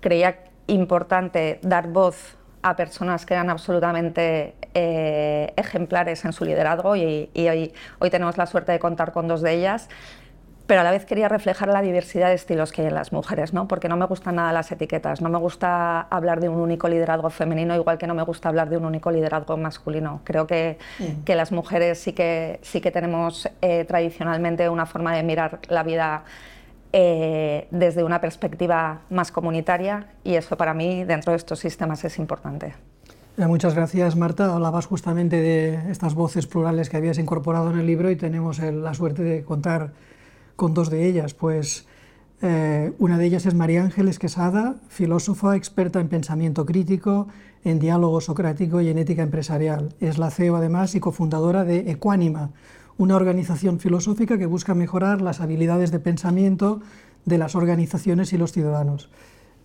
creía 0.00 0.40
importante 0.66 1.58
dar 1.62 1.88
voz 1.88 2.36
a 2.60 2.76
personas 2.76 3.24
que 3.24 3.32
eran 3.32 3.48
absolutamente 3.48 4.54
eh, 4.74 5.54
ejemplares 5.56 6.22
en 6.26 6.34
su 6.34 6.44
liderazgo 6.44 6.96
y, 6.96 7.30
hoy, 7.34 7.72
hoy 7.98 8.10
tenemos 8.10 8.36
la 8.36 8.44
suerte 8.44 8.72
de 8.72 8.78
contar 8.78 9.12
con 9.12 9.26
dos 9.26 9.40
de 9.40 9.54
ellas 9.54 9.88
pero 10.66 10.80
a 10.80 10.84
la 10.84 10.90
vez 10.90 11.04
quería 11.04 11.28
reflejar 11.28 11.68
la 11.68 11.80
diversidad 11.80 12.28
de 12.28 12.34
estilos 12.34 12.72
que 12.72 12.82
hay 12.82 12.88
en 12.88 12.94
las 12.94 13.12
mujeres, 13.12 13.52
¿no? 13.52 13.68
porque 13.68 13.88
no 13.88 13.96
me 13.96 14.06
gustan 14.06 14.36
nada 14.36 14.52
las 14.52 14.70
etiquetas, 14.72 15.20
no 15.20 15.28
me 15.28 15.38
gusta 15.38 16.00
hablar 16.00 16.40
de 16.40 16.48
un 16.48 16.58
único 16.58 16.88
liderazgo 16.88 17.30
femenino, 17.30 17.74
igual 17.76 17.98
que 17.98 18.06
no 18.06 18.14
me 18.14 18.22
gusta 18.22 18.48
hablar 18.48 18.68
de 18.68 18.76
un 18.76 18.84
único 18.84 19.10
liderazgo 19.10 19.56
masculino. 19.56 20.20
Creo 20.24 20.46
que, 20.46 20.78
que 21.24 21.34
las 21.34 21.52
mujeres 21.52 21.98
sí 21.98 22.12
que, 22.12 22.58
sí 22.62 22.80
que 22.80 22.90
tenemos 22.90 23.48
eh, 23.62 23.84
tradicionalmente 23.84 24.68
una 24.68 24.86
forma 24.86 25.14
de 25.14 25.22
mirar 25.22 25.60
la 25.68 25.84
vida 25.84 26.24
eh, 26.92 27.68
desde 27.70 28.02
una 28.02 28.20
perspectiva 28.20 29.02
más 29.10 29.30
comunitaria 29.30 30.08
y 30.24 30.34
eso 30.34 30.56
para 30.56 30.74
mí 30.74 31.04
dentro 31.04 31.32
de 31.32 31.36
estos 31.36 31.60
sistemas 31.60 32.04
es 32.04 32.18
importante. 32.18 32.74
Eh, 33.36 33.46
muchas 33.46 33.74
gracias, 33.74 34.16
Marta. 34.16 34.52
Hablabas 34.52 34.86
justamente 34.86 35.40
de 35.40 35.90
estas 35.90 36.14
voces 36.14 36.46
plurales 36.46 36.88
que 36.88 36.96
habías 36.96 37.18
incorporado 37.18 37.70
en 37.70 37.78
el 37.78 37.86
libro 37.86 38.10
y 38.10 38.16
tenemos 38.16 38.58
la 38.58 38.94
suerte 38.94 39.22
de 39.22 39.44
contar 39.44 39.92
con 40.56 40.74
dos 40.74 40.90
de 40.90 41.06
ellas. 41.06 41.34
Pues 41.34 41.86
eh, 42.42 42.92
una 42.98 43.18
de 43.18 43.26
ellas 43.26 43.46
es 43.46 43.54
María 43.54 43.82
Ángeles 43.82 44.18
Quesada, 44.18 44.76
filósofa 44.88 45.56
experta 45.56 46.00
en 46.00 46.08
pensamiento 46.08 46.66
crítico, 46.66 47.28
en 47.64 47.78
diálogo 47.78 48.20
socrático 48.20 48.80
y 48.80 48.88
en 48.88 48.98
ética 48.98 49.22
empresarial. 49.22 49.94
Es 50.00 50.18
la 50.18 50.30
CEO 50.30 50.56
además 50.56 50.94
y 50.94 51.00
cofundadora 51.00 51.64
de 51.64 51.90
Ecuánima, 51.90 52.50
una 52.98 53.16
organización 53.16 53.78
filosófica 53.80 54.38
que 54.38 54.46
busca 54.46 54.74
mejorar 54.74 55.20
las 55.20 55.40
habilidades 55.40 55.90
de 55.90 55.98
pensamiento 55.98 56.80
de 57.24 57.38
las 57.38 57.54
organizaciones 57.54 58.32
y 58.32 58.38
los 58.38 58.52
ciudadanos. 58.52 59.10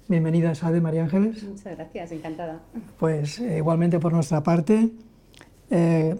Bienvenida, 0.07 0.55
Sade 0.55 0.81
María 0.81 1.03
Ángeles. 1.03 1.43
Muchas 1.43 1.77
gracias, 1.77 2.12
encantada. 2.12 2.60
Pues 3.00 3.39
eh, 3.39 3.57
igualmente 3.57 4.00
por 4.00 4.12
nuestra 4.12 4.43
parte. 4.43 4.89
Eh, 5.69 6.15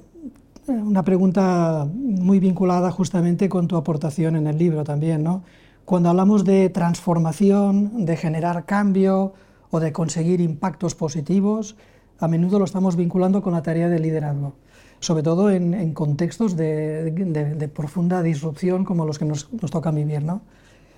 una 0.68 1.04
pregunta 1.04 1.88
muy 1.94 2.40
vinculada 2.40 2.92
justamente 2.92 3.50
con 3.50 3.68
tu 3.68 3.76
aportación 3.76 4.36
en 4.36 4.48
el 4.48 4.58
libro 4.58 4.84
también, 4.84 5.24
¿no? 5.24 5.44
Cuando 5.86 6.10
hablamos 6.10 6.46
de 6.46 6.70
transformación, 6.70 8.06
de 8.06 8.16
generar 8.16 8.66
cambio 8.66 9.34
o 9.72 9.80
de 9.80 9.92
conseguir 9.92 10.40
impactos 10.40 10.96
positivos, 10.96 11.76
a 12.20 12.28
menudo 12.28 12.60
lo 12.60 12.66
estamos 12.66 12.96
vinculando 12.96 13.42
con 13.42 13.54
la 13.54 13.64
tarea 13.64 13.90
de 13.90 14.00
liderazgo, 14.00 14.54
sobre 15.00 15.24
todo 15.24 15.50
en, 15.50 15.94
contextos 15.94 16.56
de, 16.56 17.72
profunda 17.74 18.22
disrupción 18.22 18.86
como 18.86 19.06
los 19.06 19.18
que 19.18 19.26
nos, 19.26 19.52
nos 19.52 19.72
tocan 19.72 19.96
vivir. 19.96 20.24
¿no? 20.24 20.42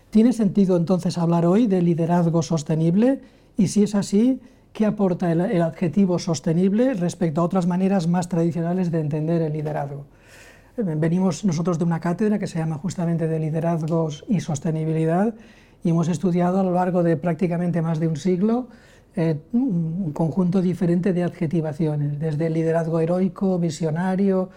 ¿Tiene 0.09 0.33
sentido 0.33 0.75
entonces 0.75 1.17
hablar 1.17 1.45
hoy 1.45 1.65
de 1.65 1.81
liderazgo 1.81 2.43
sostenible? 2.43 3.21
Y 3.57 3.69
si 3.69 3.83
es 3.83 3.95
así, 3.95 4.41
¿Qué 4.73 4.87
aporta 4.87 5.31
el, 5.31 5.61
adjetivo 5.61 6.17
sostenible 6.17 6.95
respecto 6.95 7.41
a 7.41 7.43
otras 7.43 7.67
maneras 7.67 8.07
más 8.07 8.27
tradicionales 8.27 8.89
de 8.89 9.01
entender 9.01 9.43
el 9.43 9.53
liderazgo? 9.53 10.05
Eh, 10.77 10.81
venimos 10.97 11.45
nosotros 11.45 11.77
de 11.77 11.85
una 11.85 11.99
cátedra 11.99 12.39
que 12.39 12.47
se 12.47 12.57
llama 12.57 12.79
justamente 12.79 13.27
de 13.27 13.39
liderazgos 13.39 14.25
y 14.27 14.39
sostenibilidad 14.39 15.35
y 15.83 15.91
hemos 15.91 16.07
estudiado 16.07 16.59
a 16.59 16.63
lo 16.63 16.71
largo 16.71 17.03
de 17.03 17.17
prácticamente 17.17 17.83
más 17.83 17.99
de 17.99 18.07
un 18.07 18.17
siglo 18.17 18.67
eh, 19.15 19.37
un 19.51 20.11
conjunto 20.11 20.59
diferente 20.59 21.13
de 21.13 21.23
adjetivaciones, 21.23 22.17
desde 22.17 22.49
liderazgo 22.49 22.99
heroico, 22.99 23.59
visionario, 23.59 24.49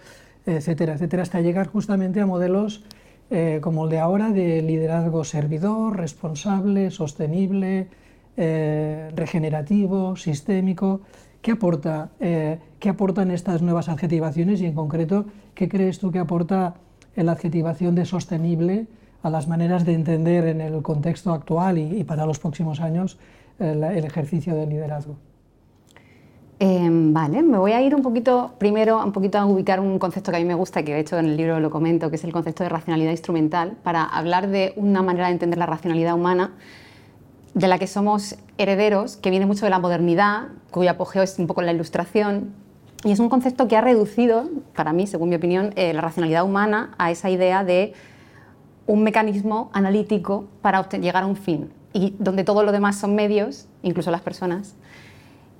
etcétera, 0.47 0.93
etcétera, 0.93 1.21
hasta 1.21 1.41
llegar 1.41 1.67
justamente 1.67 2.21
a 2.21 2.25
modelos 2.25 2.83
eh, 3.29 3.59
como 3.61 3.83
el 3.83 3.91
de 3.91 3.99
ahora 3.99 4.31
de 4.31 4.63
liderazgo 4.63 5.23
servidor, 5.23 5.95
responsable, 5.95 6.89
sostenible, 6.89 7.87
eh, 8.37 9.11
regenerativo, 9.15 10.15
sistémico. 10.15 11.01
¿Qué, 11.41 11.51
aporta, 11.51 12.09
eh, 12.19 12.59
¿Qué 12.79 12.89
aportan 12.89 13.31
estas 13.31 13.61
nuevas 13.61 13.89
adjetivaciones 13.89 14.61
y 14.61 14.65
en 14.65 14.73
concreto 14.73 15.25
qué 15.55 15.67
crees 15.67 15.99
tú 15.99 16.11
que 16.11 16.19
aporta 16.19 16.75
la 17.15 17.31
adjetivación 17.33 17.95
de 17.95 18.05
sostenible 18.05 18.87
a 19.23 19.29
las 19.29 19.47
maneras 19.47 19.85
de 19.85 19.93
entender 19.93 20.45
en 20.45 20.61
el 20.61 20.81
contexto 20.81 21.33
actual 21.33 21.77
y, 21.77 22.03
para 22.03 22.25
los 22.25 22.39
próximos 22.39 22.79
años 22.79 23.17
el, 23.59 23.83
el 23.83 24.05
ejercicio 24.05 24.55
del 24.55 24.69
liderazgo? 24.69 25.15
Em, 26.59 27.13
vale, 27.13 27.43
me 27.43 27.59
voy 27.59 27.73
a 27.73 27.81
ir 27.83 27.93
un 27.93 28.01
poquito, 28.01 28.53
primero, 28.57 29.03
un 29.03 29.11
poquito 29.11 29.37
a 29.37 29.45
ubicar 29.45 29.79
un 29.79 29.99
concepto 29.99 30.31
que 30.31 30.37
a 30.37 30.39
mí 30.39 30.45
me 30.45 30.55
gusta, 30.55 30.81
que 30.81 30.93
de 30.93 31.01
hecho 31.01 31.17
en 31.19 31.25
el 31.25 31.37
libro 31.37 31.59
lo 31.59 31.69
comento, 31.69 32.09
que 32.09 32.15
es 32.15 32.23
el 32.23 32.33
concepto 32.33 32.63
de 32.63 32.69
racionalidad 32.69 33.11
instrumental, 33.11 33.77
para 33.83 34.03
hablar 34.03 34.47
de 34.47 34.73
una 34.75 35.03
manera 35.03 35.27
de 35.27 35.33
entender 35.33 35.59
la 35.59 35.67
racionalidad 35.67 36.15
humana 36.15 36.53
de 37.57 37.67
la 37.67 37.79
que 37.79 37.87
somos 37.87 38.35
herederos, 38.59 39.17
que 39.17 39.31
viene 39.31 39.47
mucho 39.47 39.65
de 39.65 39.71
la 39.71 39.79
modernidad, 39.79 40.49
cuyo 40.69 40.91
apogeo 40.91 41.23
es 41.23 41.39
un 41.39 41.47
poco 41.47 41.63
la 41.63 41.71
ilustración, 41.71 42.53
y 43.03 43.11
es 43.11 43.19
un 43.19 43.29
concepto 43.29 43.67
que 43.67 43.75
ha 43.75 43.81
reducido, 43.81 44.47
para 44.75 44.93
mí, 44.93 45.07
según 45.07 45.29
mi 45.29 45.35
opinión, 45.37 45.73
eh, 45.75 45.91
la 45.91 46.01
racionalidad 46.01 46.45
humana 46.45 46.91
a 46.99 47.09
esa 47.09 47.31
idea 47.31 47.63
de 47.63 47.93
un 48.85 49.01
mecanismo 49.01 49.71
analítico 49.73 50.45
para 50.61 50.87
llegar 50.87 51.23
a 51.23 51.25
un 51.25 51.35
fin, 51.35 51.71
y 51.93 52.13
donde 52.19 52.43
todo 52.43 52.61
lo 52.61 52.71
demás 52.71 52.99
son 52.99 53.15
medios, 53.15 53.67
incluso 53.81 54.11
las 54.11 54.21
personas, 54.21 54.75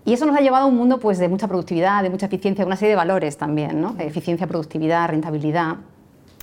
y 0.06 0.14
eso 0.14 0.28
nos 0.28 0.38
ha 0.38 0.42
llevado 0.42 0.66
a 0.66 0.68
un 0.68 0.78
mundo 0.78 1.00
pues, 1.00 1.18
de 1.18 1.28
mucha 1.28 1.48
productividad, 1.48 2.04
de 2.04 2.12
mucha 2.12 2.28
eficiencia, 2.28 2.64
de 2.64 2.68
una 2.68 2.76
serie 2.76 2.92
de 2.92 2.96
valores 2.96 3.38
también, 3.38 3.82
¿no? 3.82 3.96
eficiencia, 3.98 4.46
productividad, 4.46 5.10
rentabilidad, 5.10 5.78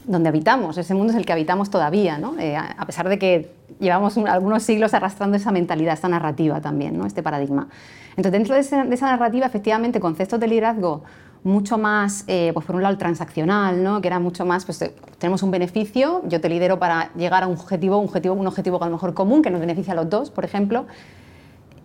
donde 0.05 0.29
habitamos. 0.29 0.79
Ese 0.79 0.95
mundo 0.95 1.13
es 1.13 1.19
el 1.19 1.27
que 1.27 1.33
habitamos 1.33 1.71
todavía, 1.71 2.19
¿no? 2.19 2.39
Eh, 2.39 2.57
a 2.57 2.87
pesar 2.87 3.09
de 3.09 3.19
que 3.19 3.51
llevamos 3.81 4.17
algunos 4.19 4.63
siglos 4.63 4.95
arrastrando 4.95 5.37
esa 5.37 5.53
mentalidad, 5.53 5.95
esa 5.95 6.09
narrativa 6.09 6.61
también, 6.61 6.97
¿no? 6.97 7.07
este 7.07 7.23
paradigma. 7.23 7.69
Entonces, 8.17 8.33
dentro 8.33 8.55
de, 8.55 8.61
esa 8.95 9.07
narrativa, 9.07 9.47
efectivamente, 9.47 10.01
conceptos 10.01 10.39
de 10.39 10.47
liderazgo 10.47 11.03
mucho 11.43 11.77
más, 11.77 12.25
eh, 12.27 12.53
pues 12.55 12.65
por 12.65 12.77
un 12.77 12.83
lado, 12.83 12.97
transaccional, 12.97 13.83
¿no? 13.83 14.01
que 14.01 14.09
era 14.09 14.19
mucho 14.19 14.47
más, 14.47 14.65
pues 14.65 14.93
tenemos 15.19 15.43
un 15.43 15.51
beneficio, 15.51 16.23
yo 16.27 16.41
te 16.41 16.49
lidero 16.49 16.79
para 16.79 17.13
llegar 17.15 17.43
a 17.43 17.49
un 17.49 17.55
objetivo, 17.59 17.99
un 17.99 18.07
objetivo, 18.07 18.35
un 18.35 18.47
objetivo 18.47 18.83
a 18.83 18.87
lo 18.87 18.93
mejor 18.93 19.13
común, 19.13 19.43
que 19.43 19.51
nos 19.51 19.61
beneficia 19.61 19.93
a 19.93 19.97
los 19.97 20.09
dos, 20.09 20.31
por 20.31 20.45
ejemplo, 20.45 20.87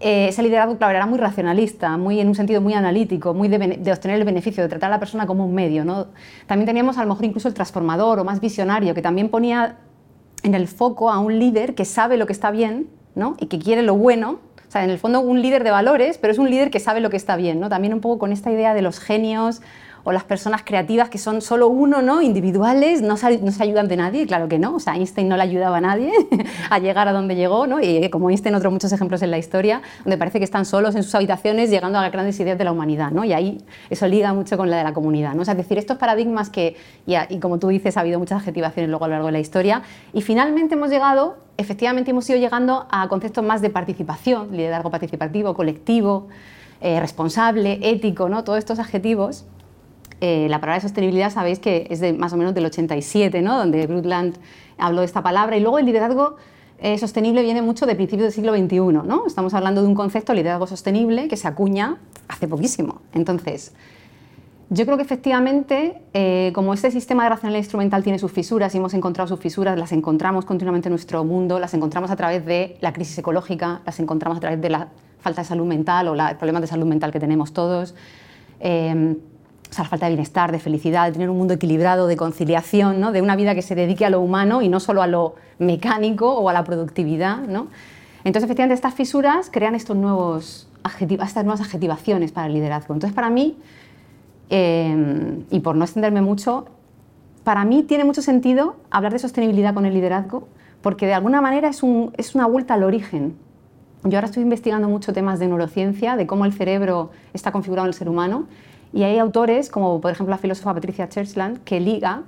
eh, 0.02 0.30
ese 0.30 0.42
liderazgo, 0.44 0.78
claro, 0.78 0.96
era 0.96 1.06
muy 1.06 1.20
racionalista, 1.20 1.98
muy, 1.98 2.22
en 2.22 2.30
un 2.30 2.36
sentido 2.36 2.62
muy 2.62 2.74
analítico, 2.74 3.34
muy 3.34 3.50
de, 3.50 3.92
obtener 3.92 4.18
el 4.18 4.24
beneficio, 4.24 4.64
de 4.64 4.70
tratar 4.70 4.90
a 4.90 4.96
la 4.96 5.00
persona 5.00 5.28
como 5.28 5.46
un 5.46 5.54
medio. 5.54 5.84
¿no? 5.84 6.08
También 6.48 6.66
teníamos 6.66 6.98
a 6.98 7.04
lo 7.04 7.10
mejor 7.10 7.26
incluso 7.26 7.50
el 7.50 7.54
transformador 7.54 8.20
o 8.20 8.24
más 8.24 8.40
visionario, 8.40 8.94
que 8.94 9.02
también 9.02 9.28
ponía 9.28 9.78
en 10.44 10.56
el 10.56 10.70
foco 10.70 11.12
a 11.12 11.20
un 11.20 11.38
líder 11.38 11.76
que 11.76 11.84
sabe 11.84 12.16
lo 12.16 12.28
que 12.28 12.34
está 12.34 12.50
bien 12.50 12.88
¿no? 13.16 13.36
y 13.40 13.48
que 13.48 13.60
quiere 13.60 13.82
lo 13.82 13.96
bueno. 13.96 14.40
O 14.68 14.72
sea, 14.72 14.84
en 14.86 14.90
el 14.90 15.00
fondo 15.00 15.20
un 15.20 15.42
líder 15.42 15.66
de 15.66 15.72
valores, 15.72 16.18
pero 16.18 16.32
es 16.32 16.40
un 16.40 16.50
líder 16.50 16.70
que 16.70 16.80
sabe 16.80 17.02
lo 17.02 17.10
que 17.10 17.18
está 17.18 17.36
bien. 17.36 17.60
¿no? 17.60 17.68
También 17.68 17.94
un 17.94 18.00
poco 18.00 18.20
con 18.20 18.32
esta 18.32 18.52
idea 18.52 18.74
de 18.74 18.82
los 18.82 19.00
genios, 19.00 19.62
o 20.04 20.12
las 20.12 20.24
personas 20.24 20.64
creativas 20.64 21.10
que 21.10 21.18
son 21.18 21.42
solo 21.42 21.68
uno, 21.68 22.02
¿no? 22.02 22.22
individuales, 22.22 23.02
no 23.02 23.18
se, 23.18 23.40
no 23.40 23.52
se 23.52 23.64
ayudan 23.64 23.88
de 23.88 23.98
nadie, 23.98 24.26
claro 24.26 24.48
que 24.48 24.60
no, 24.60 24.76
o 24.76 24.80
sea, 24.80 24.96
Einstein 24.96 25.28
no 25.28 25.38
le 25.38 25.44
ayudaba 25.44 25.78
a 25.78 25.82
nadie 25.82 26.12
a 26.70 26.80
llegar 26.80 27.08
a 27.08 27.14
donde 27.14 27.36
llegó, 27.36 27.68
¿no? 27.68 27.80
y 27.82 28.10
como 28.10 28.30
Einstein 28.30 28.56
otros 28.56 28.72
muchos 28.72 28.92
ejemplos 28.92 29.22
en 29.22 29.32
la 29.32 29.38
historia, 29.38 29.82
donde 30.04 30.18
parece 30.18 30.40
que 30.40 30.46
están 30.46 30.66
solos 30.66 30.96
en 30.96 31.04
sus 31.04 31.14
habitaciones 31.16 31.70
llegando 31.70 32.00
a 32.00 32.02
las 32.02 32.12
grandes 32.12 32.40
ideas 32.40 32.58
de 32.58 32.64
la 32.64 32.72
humanidad, 32.72 33.12
¿no? 33.12 33.24
y 33.24 33.34
ahí 33.34 33.64
eso 33.90 34.08
liga 34.08 34.34
mucho 34.34 34.58
con 34.58 34.70
la 34.70 34.78
de 34.78 34.84
la 34.84 34.94
comunidad. 34.94 35.34
¿no? 35.34 35.42
O 35.42 35.46
sea, 35.46 35.54
es 35.54 35.58
decir, 35.58 35.78
estos 35.78 35.98
paradigmas 35.98 36.50
que, 36.50 36.76
y, 37.06 37.16
y 37.30 37.40
como 37.40 37.60
tú 37.60 37.68
dices, 37.68 37.98
ha 37.98 38.02
habido 38.02 38.20
muchas 38.20 38.40
adjetivaciones 38.40 38.90
luego 38.90 39.06
a 39.06 39.08
lo 39.08 39.14
largo 39.14 39.28
de 39.28 39.34
la 39.34 39.40
historia, 39.40 39.82
y 40.14 40.22
finalmente 40.22 40.76
hemos 40.76 40.90
llegado, 40.90 41.38
efectivamente 41.58 42.12
hemos 42.12 42.30
ido 42.30 42.40
llegando 42.40 42.88
a 42.90 43.08
conceptos 43.08 43.44
más 43.44 43.62
de 43.62 43.70
participación, 43.70 44.56
liderazgo 44.56 44.90
participativo, 44.90 45.54
colectivo, 45.54 46.28
eh, 46.82 47.00
responsable, 47.00 47.80
ético, 47.82 48.30
¿no? 48.30 48.44
todos 48.44 48.60
estos 48.60 48.80
adjetivos 48.80 49.46
eh, 50.22 50.48
la 50.50 50.60
palabra 50.60 50.76
de 50.76 50.82
sostenibilidad 50.82 51.32
sabéis 51.32 51.60
que 51.60 51.88
es 51.90 52.00
de 52.02 52.14
más 52.14 52.34
o 52.34 52.38
menos 52.38 52.54
del 52.54 52.66
87, 52.66 53.42
¿no? 53.42 53.58
donde 53.58 53.88
Brundtland 53.88 54.36
habló 54.78 55.00
de 55.00 55.06
esta 55.06 55.24
palabra. 55.24 55.56
Y 55.58 55.62
luego 55.62 55.80
el 55.80 55.86
liderazgo 55.86 56.36
eh, 56.80 56.98
sostenible 56.98 57.42
viene 57.42 57.62
mucho 57.62 57.86
de 57.86 57.96
principios 57.96 58.26
del 58.26 58.34
siglo 58.34 58.54
XXI. 58.54 59.08
¿no? 59.08 59.26
Estamos 59.26 59.54
hablando 59.54 59.82
de 59.82 59.88
un 59.88 59.96
concepto, 59.96 60.34
liderazgo 60.34 60.68
sostenible, 60.68 61.28
que 61.28 61.38
se 61.38 61.48
acuña 61.48 61.98
hace 62.28 62.48
poquísimo. 62.48 63.02
Entonces, 63.14 63.74
yo 64.70 64.86
creo 64.86 64.98
que 64.98 65.04
efectivamente, 65.04 66.02
eh, 66.14 66.52
como 66.54 66.74
este 66.74 66.92
sistema 66.92 67.24
de 67.24 67.30
racionalidad 67.30 67.60
instrumental 67.60 68.04
tiene 68.04 68.20
sus 68.20 68.32
fisuras 68.32 68.76
y 68.76 68.78
hemos 68.78 68.94
encontrado 68.94 69.28
sus 69.28 69.40
fisuras, 69.40 69.80
las 69.80 69.94
encontramos 69.94 70.46
continuamente 70.46 70.90
en 70.90 70.92
nuestro 70.92 71.24
mundo, 71.24 71.60
las 71.60 71.74
encontramos 71.74 72.12
a 72.12 72.16
través 72.16 72.46
de 72.46 72.78
la 72.82 72.94
crisis 72.94 73.18
ecológica, 73.18 73.82
las 73.86 74.00
encontramos 74.00 74.38
a 74.38 74.42
través 74.42 74.62
de 74.62 74.70
la 74.70 74.90
falta 75.22 75.42
de 75.42 75.48
salud 75.48 75.66
mental 75.66 76.10
o 76.10 76.16
los 76.16 76.34
problemas 76.36 76.62
de 76.62 76.68
salud 76.68 76.86
mental 76.86 77.12
que 77.12 77.20
tenemos 77.20 77.52
todos 77.52 77.96
o 79.70 79.74
sea, 79.74 79.84
la 79.84 79.90
falta 79.90 80.08
de 80.08 80.14
bienestar, 80.14 80.52
de 80.52 80.60
felicidad, 80.60 81.06
de 81.06 81.12
tener 81.14 81.30
un 81.30 81.38
mundo 81.38 81.54
equilibrado, 81.54 82.08
de 82.08 82.18
conciliación, 82.18 83.00
¿no? 83.00 83.12
de 83.12 83.22
una 83.22 83.36
vida 83.36 83.54
que 83.54 83.62
se 83.62 83.76
dedique 83.76 84.06
a 84.06 84.10
lo 84.10 84.20
humano 84.20 84.62
y 84.62 84.70
no 84.70 84.80
solo 84.80 85.02
a 85.02 85.08
lo 85.08 85.36
mecánico 85.60 86.32
o 86.34 86.50
a 86.50 86.54
la 86.54 86.64
productividad. 86.64 87.38
¿no? 87.40 87.68
Entonces, 88.24 88.44
efectivamente, 88.44 88.74
estas 88.74 88.96
fisuras 88.96 89.50
crean 89.52 89.76
estos 89.76 89.96
nuevos 89.96 90.66
estas 91.10 91.44
nuevas 91.44 91.62
adjetivaciones 91.62 92.32
para 92.32 92.48
el 92.48 92.54
liderazgo. 92.54 92.94
Entonces, 92.94 93.14
para 93.14 93.30
mí, 93.30 93.58
em, 94.50 95.44
y 95.52 95.60
por 95.60 95.76
no 95.76 95.84
extenderme 95.84 96.22
mucho, 96.22 96.66
para 97.44 97.66
mí 97.66 97.84
tiene 97.84 98.04
mucho 98.06 98.22
sentido 98.22 98.78
hablar 98.90 99.14
de 99.14 99.20
sostenibilidad 99.20 99.74
con 99.74 99.86
el 99.86 99.94
liderazgo, 99.94 100.48
porque 100.82 101.06
de 101.06 101.14
alguna 101.14 101.42
manera 101.42 101.68
es, 101.68 101.84
un, 101.84 102.14
es 102.18 102.34
una 102.36 102.48
vuelta 102.48 102.74
al 102.74 102.84
origen. 102.84 103.36
Yo 104.04 104.18
ahora 104.18 104.28
estoy 104.28 104.44
investigando 104.44 104.88
mucho 104.88 105.12
temas 105.12 105.40
de 105.40 105.48
neurociencia, 105.48 106.16
de 106.16 106.26
cómo 106.26 106.46
el 106.46 106.54
cerebro 106.54 107.12
está 107.34 107.52
configurado 107.52 107.86
en 107.86 107.90
el 107.90 107.94
ser 107.94 108.08
humano, 108.08 108.48
y 108.94 109.04
hay 109.04 109.20
autores, 109.20 109.70
como 109.70 110.02
por 110.02 110.12
ejemplo 110.12 110.32
la 110.32 110.38
filósofa 110.38 110.74
Patricia 110.74 111.10
Churchland, 111.10 111.64
que 111.64 111.80
liga, 111.80 112.24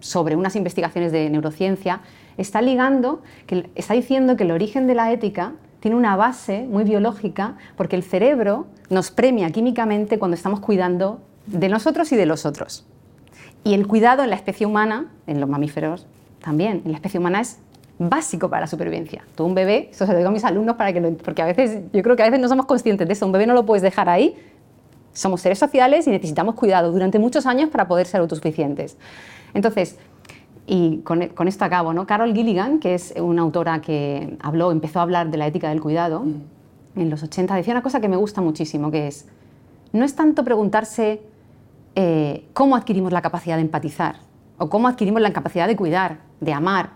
sobre 0.00 0.36
unas 0.36 0.56
investigaciones 0.56 1.12
de 1.12 1.30
neurociencia, 1.30 2.00
está 2.36 2.60
ligando, 2.60 3.22
que 3.46 3.70
está 3.74 3.94
diciendo 3.94 4.36
que 4.36 4.44
el 4.44 4.50
origen 4.50 4.86
de 4.86 4.94
la 4.94 5.12
ética 5.12 5.52
tiene 5.80 5.96
una 5.96 6.16
base 6.16 6.66
muy 6.68 6.84
biológica 6.84 7.56
porque 7.76 7.96
el 7.96 8.02
cerebro 8.02 8.66
nos 8.90 9.10
premia 9.10 9.50
químicamente 9.50 10.18
cuando 10.18 10.34
estamos 10.34 10.60
cuidando 10.60 11.20
de 11.46 11.68
nosotros 11.68 12.10
y 12.12 12.16
de 12.16 12.26
los 12.26 12.44
otros. 12.44 12.84
Y 13.64 13.74
el 13.74 13.86
cuidado 13.86 14.22
en 14.22 14.30
la 14.30 14.36
especie 14.36 14.66
humana, 14.66 15.06
en 15.26 15.40
los 15.40 15.48
mamíferos 15.48 16.06
también, 16.40 16.82
en 16.84 16.92
la 16.92 16.98
especie 16.98 17.18
humana 17.18 17.40
es 17.40 17.58
básico 17.98 18.50
para 18.50 18.60
la 18.62 18.66
supervivencia. 18.66 19.24
Tú 19.34 19.44
un 19.44 19.54
bebé, 19.54 19.88
eso 19.90 20.06
se 20.06 20.12
lo 20.12 20.18
digo 20.18 20.28
a 20.28 20.32
mis 20.32 20.44
alumnos 20.44 20.76
para 20.76 20.92
que 20.92 21.00
lo, 21.00 21.12
porque 21.14 21.42
a 21.42 21.46
veces 21.46 21.82
yo 21.92 22.02
creo 22.02 22.14
que 22.14 22.22
a 22.22 22.26
veces 22.26 22.40
no 22.40 22.48
somos 22.48 22.66
conscientes 22.66 23.06
de 23.06 23.12
eso, 23.14 23.24
un 23.24 23.32
bebé 23.32 23.46
no 23.46 23.54
lo 23.54 23.64
puedes 23.64 23.82
dejar 23.82 24.08
ahí 24.08 24.36
somos 25.16 25.40
seres 25.40 25.58
sociales 25.58 26.06
y 26.06 26.10
necesitamos 26.10 26.54
cuidado 26.54 26.92
durante 26.92 27.18
muchos 27.18 27.46
años 27.46 27.70
para 27.70 27.88
poder 27.88 28.06
ser 28.06 28.20
autosuficientes. 28.20 28.96
Entonces, 29.54 29.98
y 30.66 30.98
con, 30.98 31.22
esto 31.22 31.64
acabo, 31.64 31.92
¿no? 31.92 32.06
Carol 32.06 32.34
Gilligan, 32.34 32.80
que 32.80 32.94
es 32.94 33.14
una 33.16 33.42
autora 33.42 33.80
que 33.80 34.36
habló, 34.40 34.72
empezó 34.72 34.98
a 34.98 35.02
hablar 35.02 35.30
de 35.30 35.38
la 35.38 35.46
ética 35.46 35.68
del 35.68 35.80
cuidado 35.80 36.20
mm. 36.24 37.00
en 37.00 37.10
los 37.10 37.22
80, 37.22 37.54
decía 37.54 37.72
una 37.72 37.82
cosa 37.82 38.00
que 38.00 38.08
me 38.08 38.16
gusta 38.16 38.40
muchísimo, 38.40 38.90
que 38.90 39.06
es, 39.06 39.26
no 39.92 40.04
es 40.04 40.14
tanto 40.14 40.44
preguntarse 40.44 41.22
eh, 41.94 42.46
cómo 42.52 42.76
adquirimos 42.76 43.12
la 43.12 43.22
capacidad 43.22 43.56
de 43.56 43.62
empatizar 43.62 44.16
o 44.58 44.68
cómo 44.68 44.88
adquirimos 44.88 45.22
la 45.22 45.32
capacidad 45.32 45.66
de 45.66 45.76
cuidar, 45.76 46.18
de 46.40 46.52
amar, 46.52 46.90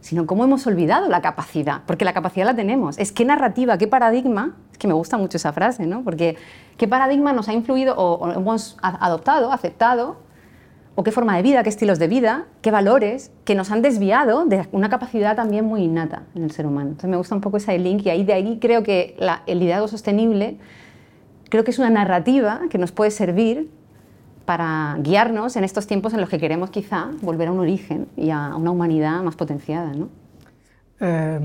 sino 0.00 0.26
cómo 0.26 0.44
hemos 0.44 0.66
olvidado 0.66 1.08
la 1.08 1.20
capacidad, 1.20 1.82
porque 1.86 2.04
la 2.04 2.12
capacidad 2.12 2.46
la 2.46 2.56
tenemos. 2.56 2.98
Es 2.98 3.12
qué 3.12 3.24
narrativa, 3.24 3.78
qué 3.78 3.86
paradigma, 3.86 4.56
que 4.82 4.88
me 4.88 4.94
gusta 4.94 5.16
mucho 5.16 5.36
esa 5.36 5.52
frase, 5.52 5.86
¿no? 5.86 6.02
Porque 6.02 6.36
qué 6.76 6.88
paradigma 6.88 7.32
nos 7.32 7.48
ha 7.48 7.52
influido 7.52 7.94
o, 7.96 8.32
hemos 8.32 8.76
adoptado, 8.82 9.52
aceptado, 9.52 10.16
o 10.96 11.04
qué 11.04 11.12
forma 11.12 11.36
de 11.36 11.42
vida, 11.42 11.62
qué 11.62 11.68
estilos 11.68 12.00
de 12.00 12.08
vida, 12.08 12.46
qué 12.62 12.72
valores 12.72 13.30
que 13.44 13.54
nos 13.54 13.70
han 13.70 13.80
desviado 13.80 14.44
de 14.44 14.66
una 14.72 14.88
capacidad 14.90 15.36
también 15.36 15.64
muy 15.64 15.84
innata 15.84 16.24
en 16.34 16.42
el 16.42 16.50
ser 16.50 16.66
humano. 16.66 16.88
Entonces 16.88 17.08
me 17.08 17.16
gusta 17.16 17.36
un 17.36 17.40
poco 17.40 17.58
ese 17.58 17.78
link 17.78 18.04
y 18.04 18.10
ahí 18.10 18.24
de 18.24 18.32
ahí 18.32 18.58
creo 18.60 18.82
que 18.82 19.16
el 19.46 19.60
liderazgo 19.60 19.86
sostenible 19.86 20.58
creo 21.48 21.62
que 21.62 21.70
es 21.70 21.78
una 21.78 21.90
narrativa 21.90 22.62
que 22.68 22.76
nos 22.76 22.90
puede 22.90 23.12
servir 23.12 23.70
para 24.44 24.96
guiarnos 24.98 25.54
en 25.54 25.62
estos 25.62 25.86
tiempos 25.86 26.12
en 26.12 26.20
los 26.20 26.28
que 26.28 26.40
queremos 26.40 26.70
quizá 26.70 27.10
volver 27.22 27.46
a 27.48 27.52
un 27.52 27.60
origen 27.60 28.08
y 28.16 28.30
a 28.30 28.56
una 28.56 28.72
humanidad 28.72 29.22
más 29.22 29.36
potenciada. 29.36 29.92
¿no? 29.94 30.08
Eh, 30.98 31.38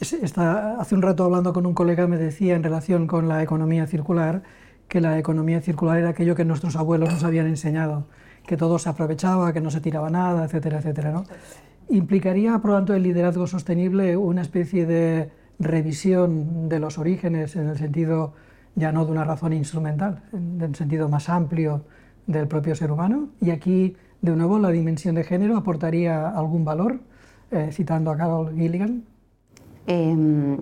hace 0.00 0.94
un 0.94 1.02
rato 1.02 1.24
hablando 1.24 1.52
con 1.52 1.66
un 1.66 1.74
colega 1.74 2.06
me 2.06 2.18
decía 2.18 2.54
en 2.54 2.62
relación 2.62 3.06
con 3.06 3.28
la 3.28 3.42
economía 3.42 3.86
circular 3.86 4.42
que 4.88 5.00
la 5.00 5.18
economía 5.18 5.60
circular 5.60 5.98
era 5.98 6.10
aquello 6.10 6.34
que 6.34 6.44
nuestros 6.44 6.76
abuelos 6.76 7.12
nos 7.12 7.24
habían 7.24 7.46
enseñado, 7.46 8.06
que 8.46 8.56
todo 8.56 8.78
se 8.78 8.88
aprovechaba, 8.88 9.52
que 9.52 9.60
no 9.60 9.70
se 9.70 9.80
tiraba 9.80 10.10
nada, 10.10 10.44
etcétera, 10.44 10.78
etcétera. 10.78 11.10
¿no? 11.10 11.24
¿Implicaría, 11.88 12.58
por 12.58 12.70
lo 12.70 12.76
tanto, 12.76 12.94
el 12.94 13.02
liderazgo 13.02 13.46
sostenible 13.46 14.16
una 14.16 14.42
especie 14.42 14.86
de 14.86 15.30
revisión 15.58 16.68
de 16.68 16.78
los 16.78 16.98
orígenes 16.98 17.56
en 17.56 17.68
el 17.68 17.78
sentido 17.78 18.34
ya 18.74 18.92
no 18.92 19.06
de 19.06 19.12
una 19.12 19.24
razón 19.24 19.52
instrumental, 19.54 20.22
en 20.32 20.60
el 20.60 20.74
sentido 20.74 21.08
más 21.08 21.28
amplio 21.28 21.84
del 22.26 22.46
propio 22.46 22.74
ser 22.74 22.92
humano. 22.92 23.30
Y 23.40 23.50
aquí, 23.50 23.96
de 24.20 24.36
nuevo, 24.36 24.58
la 24.58 24.70
dimensión 24.70 25.14
de 25.14 25.24
género 25.24 25.56
aportaría 25.56 26.28
algún 26.28 26.64
valor, 26.64 27.00
eh, 27.50 27.70
citando 27.72 28.10
a 28.10 28.16
Carol 28.16 28.54
Gilligan. 28.54 29.04
Em, 29.86 30.58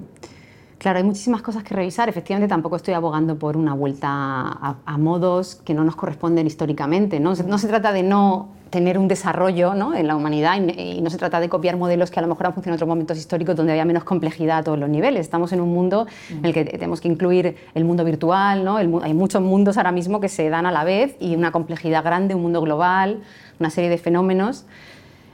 Claro, 0.85 0.99
hay 0.99 1.05
muchísimas 1.05 1.41
cosas 1.41 1.63
que 1.63 1.73
revisar. 1.73 2.11
Efectivamente, 2.11 2.47
tampoco 2.47 2.77
estoy 2.77 2.93
abogando 2.93 3.39
por 3.39 3.57
una 3.57 3.73
vuelta 3.73 4.11
a, 4.11 4.99
modos 4.99 5.55
que 5.55 5.73
no 5.73 5.83
nos 5.83 5.97
corresponden 5.97 6.47
históricamente. 6.47 7.21
¿no? 7.21 7.33
no 7.35 7.57
se 7.57 7.69
trata 7.69 7.91
de 7.91 8.03
no 8.03 8.51
tener 8.69 8.99
un 8.99 9.09
desarrollo 9.09 9.73
¿no? 9.73 9.95
en 9.95 10.07
la 10.07 10.15
humanidad 10.15 10.59
y, 10.61 11.01
no 11.01 11.09
se 11.09 11.17
trata 11.17 11.41
de 11.41 11.49
copiar 11.49 11.79
modelos 11.79 12.11
que 12.11 12.19
a 12.19 12.23
lo 12.23 12.29
mejor 12.29 12.49
han 12.49 12.53
funcionado 12.53 12.75
en 12.75 12.79
otros 12.81 12.89
momentos 12.89 13.17
históricos 13.17 13.57
donde 13.57 13.73
había 13.73 13.87
menos 13.87 14.05
complejidad 14.05 14.59
a 14.59 14.63
todos 14.63 14.79
los 14.79 14.91
niveles. 14.91 15.23
Estamos 15.23 15.55
en 15.55 15.63
un 15.63 15.73
mundo 15.73 16.07
en 16.29 16.45
el 16.45 16.53
que 16.53 16.67
tenemos 16.67 17.01
que 17.01 17.09
incluir 17.09 17.57
el 17.75 17.85
mundo 17.87 18.05
virtual, 18.05 18.63
¿no? 18.63 18.77
hay 18.77 19.15
muchos 19.15 19.41
mundos 19.41 19.79
ahora 19.79 19.91
mismo 19.91 20.21
que 20.21 20.29
se 20.29 20.51
dan 20.51 20.67
a 20.67 20.71
la 20.71 20.85
vez 20.85 21.17
y 21.19 21.35
una 21.35 21.51
complejidad 21.51 22.05
grande, 22.05 22.35
un 22.35 22.43
mundo 22.43 22.61
global, 22.61 23.23
una 23.59 23.71
serie 23.71 23.89
de 23.89 23.97
fenómenos. 23.97 24.67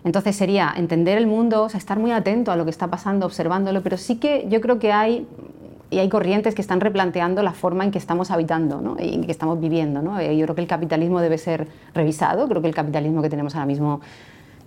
Entonces 0.05 0.37
sería 0.37 0.73
entender 0.77 1.19
el 1.19 1.27
mundo, 1.27 1.65
o 1.65 1.69
sea, 1.69 1.79
estar 1.79 1.99
muy 1.99 2.13
atento 2.13 2.53
a 2.53 2.57
lo 2.57 2.65
que 2.65 2.71
está 2.71 2.89
pasando, 2.89 3.27
observándolo, 3.27 3.83
pero 3.83 3.97
sí 3.97 4.17
que 4.17 4.47
yo 4.49 4.61
creo 4.61 4.79
que 4.79 4.93
hay 4.93 5.27
y 5.91 5.99
hay 5.99 6.09
corrientes 6.09 6.55
que 6.55 6.63
están 6.63 6.81
replanteando 6.81 7.43
la 7.43 7.53
forma 7.53 7.85
en 7.85 7.91
que 7.91 7.99
estamos 7.99 8.31
habitando 8.31 8.81
¿no? 8.81 8.97
y 9.01 9.15
en 9.15 9.25
que 9.25 9.33
estamos 9.33 9.61
viviendo. 9.61 10.03
¿no? 10.03 10.19
Eh, 10.21 10.37
yo 10.37 10.47
creo 10.47 10.55
que 10.55 10.63
el 10.63 10.69
capitalismo 10.69 11.21
debe 11.21 11.37
ser 11.37 11.67
revisado, 11.95 12.49
creo 12.49 12.63
que 12.63 12.69
el 12.69 12.75
capitalismo 12.75 13.23
que 13.23 13.29
tenemos 13.29 13.55
ahora 13.55 13.67
mismo 13.67 14.01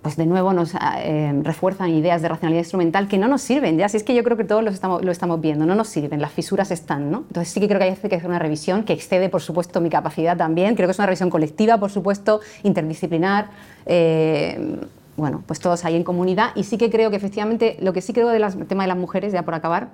pues 0.02 0.16
de 0.16 0.26
nuevo 0.26 0.52
nos 0.52 0.74
eh, 0.74 1.32
refuerzan 1.42 1.88
ideas 1.88 2.20
de 2.20 2.28
racionalidad 2.28 2.60
instrumental 2.60 3.08
que 3.08 3.16
no 3.16 3.26
nos 3.26 3.40
sirven, 3.40 3.78
ya 3.78 3.88
si 3.88 3.96
es 3.96 4.02
que 4.02 4.14
yo 4.14 4.22
creo 4.22 4.36
que 4.36 4.44
todos 4.44 4.62
lo 4.62 4.68
estamos, 4.68 5.02
lo 5.02 5.10
estamos 5.10 5.40
viendo, 5.40 5.64
no 5.64 5.74
nos 5.74 5.88
sirven, 5.88 6.20
las 6.20 6.30
fisuras 6.30 6.70
están, 6.70 7.10
¿no? 7.10 7.24
Entonces 7.26 7.48
sí 7.48 7.58
que 7.58 7.68
creo 7.68 7.78
que 7.78 7.84
hay 7.86 7.94
que 7.96 8.14
hacer 8.14 8.28
una 8.28 8.38
revisión 8.38 8.84
que 8.84 8.92
excede, 8.92 9.30
por 9.30 9.40
supuesto, 9.40 9.80
mi 9.80 9.88
capacidad 9.88 10.36
también, 10.36 10.74
creo 10.74 10.88
que 10.88 10.90
es 10.90 10.98
una 10.98 11.06
revisión 11.06 11.30
colectiva, 11.30 11.78
por 11.78 11.90
supuesto, 11.90 12.40
interdisciplinar, 12.64 13.46
eh, 13.86 14.76
bueno, 15.16 15.42
pues 15.46 15.60
todos 15.60 15.84
ahí 15.84 15.96
en 15.96 16.04
comunidad 16.04 16.50
y 16.54 16.64
sí 16.64 16.78
que 16.78 16.90
creo 16.90 17.10
que 17.10 17.16
efectivamente, 17.16 17.76
lo 17.80 17.92
que 17.92 18.00
sí 18.00 18.12
creo 18.12 18.28
del 18.28 18.44
tema 18.66 18.84
de 18.84 18.88
las 18.88 18.98
mujeres, 18.98 19.32
ya 19.32 19.44
por 19.44 19.54
acabar, 19.54 19.90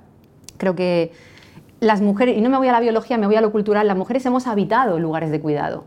Creo 0.61 0.77
que 0.77 1.12
las 1.81 2.03
mujeres, 2.03 2.37
y 2.37 2.43
no 2.43 2.50
me 2.50 2.59
voy 2.59 2.69
a 2.69 2.73
la 2.73 2.81
biología, 2.81 3.17
me 3.17 3.27
voy 3.27 3.37
a 3.37 3.41
lo 3.41 3.50
cultural, 3.50 3.89
las 3.89 3.97
mujeres 3.97 4.25
hemos 4.27 4.47
habitado 4.47 5.00
lugares 5.00 5.31
de 5.31 5.41
cuidado. 5.41 5.85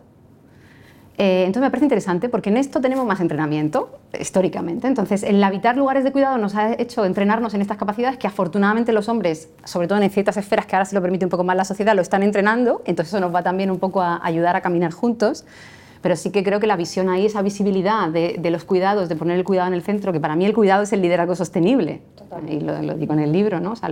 Eh, 1.19 1.43
entonces 1.45 1.61
me 1.61 1.69
parece 1.69 1.85
interesante 1.85 2.27
porque 2.27 2.49
en 2.49 2.57
esto 2.57 2.81
tenemos 2.81 3.05
más 3.05 3.19
entrenamiento 3.19 3.99
históricamente. 4.19 4.87
Entonces 4.87 5.21
el 5.21 5.41
habitar 5.43 5.77
lugares 5.77 6.03
de 6.03 6.11
cuidado 6.11 6.39
nos 6.39 6.55
ha 6.55 6.73
hecho 6.73 7.05
entrenarnos 7.05 7.53
en 7.53 7.61
estas 7.61 7.77
capacidades 7.77 8.17
que 8.17 8.25
afortunadamente 8.25 8.91
los 8.93 9.07
hombres, 9.09 9.49
sobre 9.63 9.87
todo 9.87 10.01
en 10.01 10.09
ciertas 10.09 10.37
esferas 10.37 10.65
que 10.65 10.75
ahora 10.75 10.85
se 10.85 10.95
lo 10.95 11.01
permite 11.03 11.23
un 11.23 11.29
poco 11.29 11.43
más 11.43 11.55
la 11.55 11.65
sociedad, 11.65 11.95
lo 11.95 12.01
están 12.01 12.23
entrenando. 12.23 12.81
Entonces 12.85 13.13
eso 13.13 13.21
nos 13.21 13.33
va 13.33 13.43
también 13.43 13.69
un 13.69 13.77
poco 13.77 14.01
a 14.01 14.19
ayudar 14.25 14.55
a 14.55 14.61
caminar 14.61 14.91
juntos. 14.91 15.45
Pero 16.03 16.17
sí 16.17 16.31
que 16.31 16.43
creo 16.43 16.59
que 16.59 16.67
la 16.67 16.75
visión 16.75 17.07
ahí, 17.07 17.25
esa 17.25 17.41
visibilidad 17.41 18.09
de, 18.09 18.37
los 18.51 18.65
cuidados, 18.65 19.07
de 19.07 19.15
poner 19.15 19.37
el 19.37 19.45
cuidado 19.45 19.69
en 19.69 19.73
el 19.73 19.83
centro, 19.83 20.11
que 20.11 20.19
para 20.19 20.35
mí 20.35 20.43
el 20.43 20.53
cuidado 20.53 20.83
es 20.83 20.91
el 20.91 21.01
liderazgo 21.01 21.33
sostenible. 21.33 22.01
Y 22.49 22.59
lo, 22.59 22.77
digo 22.95 23.13
en 23.13 23.19
el 23.19 23.31
libro, 23.31 23.61
¿no? 23.61 23.71
O 23.71 23.75
sea, 23.77 23.89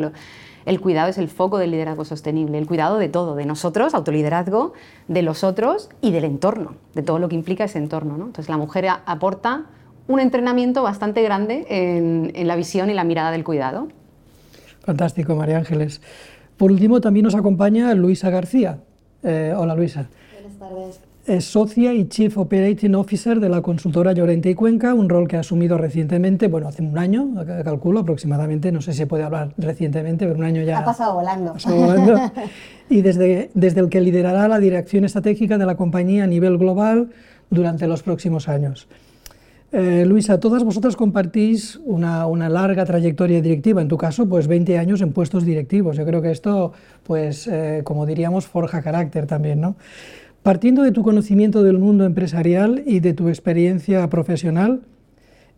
el 0.66 0.82
cuidado 0.82 1.08
es 1.08 1.18
el 1.18 1.30
foco 1.30 1.58
del 1.58 1.72
liderazgo 1.72 2.04
sostenible, 2.04 2.58
el 2.58 2.68
cuidado 2.68 2.98
de 2.98 3.08
todo, 3.08 3.36
de 3.36 3.46
nosotros, 3.46 3.94
autoliderazgo, 3.94 4.74
de 5.08 5.22
los 5.22 5.46
otros 5.46 5.90
y 6.02 6.12
del 6.12 6.26
entorno, 6.26 6.76
de 6.96 7.02
todo 7.02 7.18
lo 7.18 7.30
que 7.30 7.36
implica 7.36 7.64
ese 7.64 7.78
entorno. 7.78 8.16
Entonces 8.16 8.50
la 8.50 8.58
mujer 8.58 8.88
aporta 9.06 9.68
un 10.10 10.20
entrenamiento 10.20 10.84
bastante 10.84 11.24
grande 11.24 11.66
en, 11.70 12.46
la 12.46 12.58
visión 12.58 12.90
y 12.90 12.94
la 12.94 13.06
mirada 13.06 13.32
del 13.32 13.46
cuidado. 13.46 13.88
Fantástico, 14.82 15.34
María 15.38 15.60
Ángeles. 15.60 16.02
Por 16.58 16.74
último, 16.74 17.00
también 17.00 17.24
nos 17.24 17.36
acompaña 17.36 17.94
Luisa 17.94 18.30
García. 18.30 18.80
Eh, 19.24 19.54
hola, 19.56 19.76
Luisa. 19.76 20.10
Buenas 20.34 20.60
tardes 20.60 21.11
es 21.32 21.46
socia 21.46 21.94
y 21.94 22.08
Chief 22.10 22.38
Operating 22.38 22.94
Officer 22.96 23.40
de 23.40 23.48
la 23.48 23.62
consultora 23.62 24.12
Llorente 24.12 24.50
y 24.50 24.56
Cuenca, 24.56 24.94
un 24.94 25.08
rol 25.08 25.28
que 25.28 25.38
ha 25.38 25.40
asumido 25.40 25.78
recientemente, 25.78 26.48
bueno, 26.48 26.68
hace 26.68 26.82
un 26.82 26.98
año, 26.98 27.30
calculo 27.64 28.02
aproximadamente, 28.02 28.72
no 28.72 28.82
sé 28.82 28.92
si 28.92 29.00
se 29.00 29.08
puede 29.08 29.24
hablar 29.24 29.54
recientemente, 29.58 30.26
pero 30.26 30.38
un 30.38 30.44
año 30.44 30.62
ya... 30.62 30.80
Ha 30.80 30.86
pasado 30.86 31.16
volando. 31.16 31.56
y 32.90 33.02
desde, 33.02 33.50
desde 33.54 33.80
el 33.80 33.90
que 33.90 34.02
liderará 34.02 34.48
la 34.48 34.60
dirección 34.60 35.06
estratégica 35.06 35.58
de 35.58 35.66
la 35.66 35.76
compañía 35.76 36.26
a 36.26 36.28
nivel 36.28 36.58
global 36.58 37.10
durante 37.50 37.88
los 37.88 38.04
próximos 38.04 38.50
años. 38.50 38.88
Eh, 39.72 40.04
Luisa, 40.06 40.38
todas 40.38 40.66
vosotras 40.66 40.98
compartís 40.98 41.80
una, 41.86 42.28
una, 42.28 42.50
larga 42.50 42.84
trayectoria 42.84 43.42
directiva, 43.42 43.82
en 43.82 43.88
tu 43.88 43.98
caso, 43.98 44.28
pues 44.28 44.48
20 44.48 44.78
años 44.78 45.00
en 45.00 45.14
puestos 45.14 45.46
directivos. 45.46 45.96
Yo 45.96 46.06
creo 46.06 46.22
que 46.22 46.32
esto, 46.32 46.74
pues, 47.04 47.48
eh, 47.48 47.80
como 47.86 48.06
diríamos, 48.06 48.48
forja 48.48 48.82
carácter 48.82 49.28
también, 49.28 49.62
¿no? 49.62 49.78
Partiendo 50.44 50.82
de 50.82 50.92
tu 50.92 51.04
conocimiento 51.04 51.62
del 51.62 51.78
mundo 51.78 52.04
empresarial 52.04 52.82
y 52.88 53.00
de 53.00 53.14
tu 53.14 53.30
experiencia 53.30 54.10
profesional, 54.10 54.82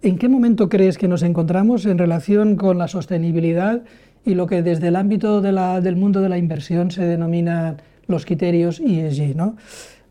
¿en 0.01 0.17
qué 0.17 0.27
momento 0.27 0.67
crees 0.67 0.97
que 0.97 1.07
nos 1.07 1.23
encontramos 1.23 1.85
en 1.85 1.97
relación 1.97 2.57
con 2.57 2.77
la 2.77 2.89
sostenibilidad 2.89 3.83
y 4.25 4.35
lo 4.35 4.45
que 4.45 4.61
desde 4.61 4.89
el 4.89 4.97
ámbito 4.97 5.39
del 5.39 5.95
mundo 5.95 6.19
de 6.19 6.27
la 6.27 6.37
inversión 6.37 6.91
se 6.91 7.05
denominan 7.05 7.77
los 8.07 8.25
criterios 8.25 8.81
ESG? 8.81 9.37
¿no? 9.37 9.55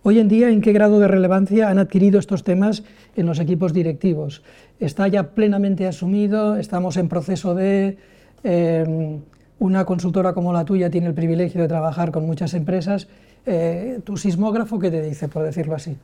Hoy 0.04 0.18
en 0.18 0.28
día, 0.28 0.48
¿en 0.48 0.62
qué 0.62 0.72
grado 0.72 1.00
de 1.00 1.08
relevancia 1.08 1.68
han 1.68 1.78
adquirido 1.78 2.18
estos 2.18 2.42
temas 2.42 2.82
en 3.14 3.26
los 3.26 3.40
equipos 3.40 3.74
directivos? 3.74 4.42
¿Está 4.80 5.06
ya 5.06 5.34
plenamente 5.34 5.86
asumido? 5.86 6.56
¿Estamos 6.56 6.96
en 6.96 7.08
proceso 7.08 7.54
de... 7.54 7.98
Eh, 8.42 9.20
una 9.58 9.84
consultora 9.84 10.32
como 10.32 10.52
la 10.52 10.64
tuya 10.64 10.90
tiene 10.90 11.06
el 11.06 11.14
privilegio 11.14 11.62
de 11.62 11.68
trabajar 11.68 12.10
con 12.10 12.26
muchas 12.26 12.52
empresas 12.52 13.06
eh, 13.46 14.00
¿Tu 14.04 14.16
sismógrafo 14.16 14.78
qué 14.78 14.90
te 14.90 15.02
dice, 15.02 15.28
por 15.28 15.42
decirlo 15.42 15.74
así? 15.74 15.98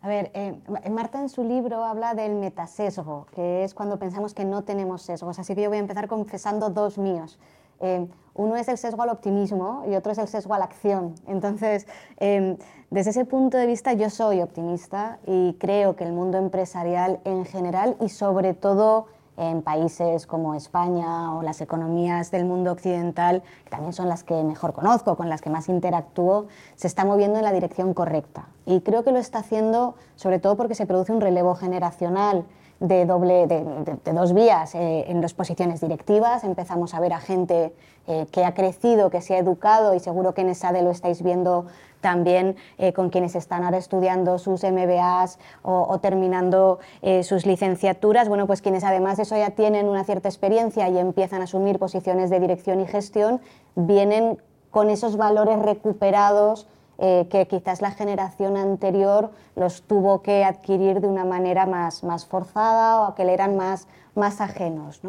A 0.00 0.08
ver, 0.08 0.30
eh, 0.34 0.54
Marta 0.90 1.20
en 1.20 1.28
su 1.28 1.44
libro 1.44 1.84
habla 1.84 2.14
del 2.14 2.34
metasesgo, 2.34 3.26
que 3.34 3.64
es 3.64 3.74
cuando 3.74 3.98
pensamos 3.98 4.34
que 4.34 4.44
no 4.44 4.62
tenemos 4.62 5.02
sesgos. 5.02 5.38
Así 5.38 5.54
que 5.54 5.62
yo 5.62 5.70
voy 5.70 5.78
a 5.78 5.80
empezar 5.80 6.08
confesando 6.08 6.68
dos 6.70 6.98
míos. 6.98 7.38
Eh, 7.80 8.06
uno 8.34 8.56
es 8.56 8.68
el 8.68 8.78
sesgo 8.78 9.02
al 9.02 9.08
optimismo 9.10 9.84
y 9.88 9.94
otro 9.94 10.12
es 10.12 10.18
el 10.18 10.28
sesgo 10.28 10.54
a 10.54 10.58
la 10.58 10.64
acción. 10.64 11.14
Entonces, 11.26 11.86
desde 12.18 13.10
ese 13.10 13.24
punto 13.24 13.56
de 13.56 13.66
vista 13.66 13.92
yo 13.92 14.10
soy 14.10 14.42
optimista 14.42 15.18
y 15.26 15.54
creo 15.54 15.94
que 15.94 16.04
el 16.04 16.12
mundo 16.12 16.38
empresarial 16.38 17.20
en 17.24 17.44
general 17.44 17.96
y 18.00 18.08
sobre 18.08 18.54
todo 18.54 19.06
en 19.36 19.62
países 19.62 20.26
como 20.26 20.54
España 20.54 21.34
o 21.34 21.42
las 21.42 21.60
economías 21.60 22.30
del 22.30 22.44
mundo 22.44 22.72
occidental, 22.72 23.42
que 23.64 23.70
también 23.70 23.92
son 23.92 24.08
las 24.08 24.22
que 24.22 24.34
mejor 24.44 24.72
conozco, 24.72 25.16
con 25.16 25.28
las 25.28 25.40
que 25.40 25.50
más 25.50 25.68
interactúo, 25.68 26.46
se 26.76 26.86
está 26.86 27.04
moviendo 27.04 27.38
en 27.38 27.44
la 27.44 27.52
dirección 27.52 27.94
correcta. 27.94 28.46
Y 28.66 28.80
creo 28.80 29.04
que 29.04 29.12
lo 29.12 29.18
está 29.18 29.40
haciendo 29.40 29.96
sobre 30.16 30.38
todo 30.38 30.56
porque 30.56 30.74
se 30.74 30.86
produce 30.86 31.12
un 31.12 31.20
relevo 31.20 31.54
generacional 31.54 32.44
de, 32.80 33.06
doble, 33.06 33.46
de, 33.46 34.12
dos 34.12 34.34
vías 34.34 34.74
eh, 34.74 35.04
en 35.08 35.20
las 35.20 35.34
posiciones 35.34 35.80
directivas. 35.80 36.44
Empezamos 36.44 36.94
a 36.94 37.00
ver 37.00 37.12
a 37.12 37.20
gente 37.20 37.72
eh, 38.06 38.26
que 38.30 38.44
ha 38.44 38.54
crecido, 38.54 39.10
que 39.10 39.20
se 39.20 39.34
ha 39.34 39.38
educado 39.38 39.94
y 39.94 40.00
seguro 40.00 40.34
que 40.34 40.42
en 40.42 40.50
ESADE 40.50 40.82
lo 40.82 40.90
estáis 40.90 41.22
viendo 41.22 41.66
también 42.04 42.54
eh, 42.78 42.92
con 42.92 43.10
quienes 43.10 43.34
están 43.34 43.64
ahora 43.64 43.78
estudiando 43.78 44.38
sus 44.38 44.62
MBAs 44.62 45.40
o, 45.62 45.98
terminando 45.98 46.78
sus 47.22 47.46
licenciaturas, 47.46 48.28
bueno, 48.28 48.46
pues 48.46 48.60
quienes 48.60 48.84
además 48.84 49.16
de 49.16 49.24
eso 49.24 49.36
ya 49.36 49.50
tienen 49.50 49.88
una 49.88 50.04
cierta 50.04 50.28
experiencia 50.28 50.88
y 50.88 50.98
empiezan 50.98 51.40
a 51.40 51.44
asumir 51.44 51.78
posiciones 51.78 52.30
de 52.30 52.40
dirección 52.40 52.80
y 52.80 52.86
gestión, 52.86 53.40
vienen 53.74 54.38
con 54.70 54.90
esos 54.90 55.16
valores 55.16 55.58
recuperados 55.58 56.68
eh, 56.98 57.26
que 57.28 57.48
quizás 57.48 57.82
la 57.82 57.90
generación 57.90 58.56
anterior 58.56 59.32
los 59.56 59.82
tuvo 59.82 60.22
que 60.22 60.44
adquirir 60.44 61.00
de 61.00 61.08
una 61.08 61.24
manera 61.24 61.66
más, 61.66 62.04
más 62.04 62.24
forzada 62.24 63.08
o 63.08 63.16
que 63.16 63.24
le 63.24 63.34
eran 63.34 63.56
más, 63.56 63.88
más 64.14 64.40
ajenos. 64.40 65.00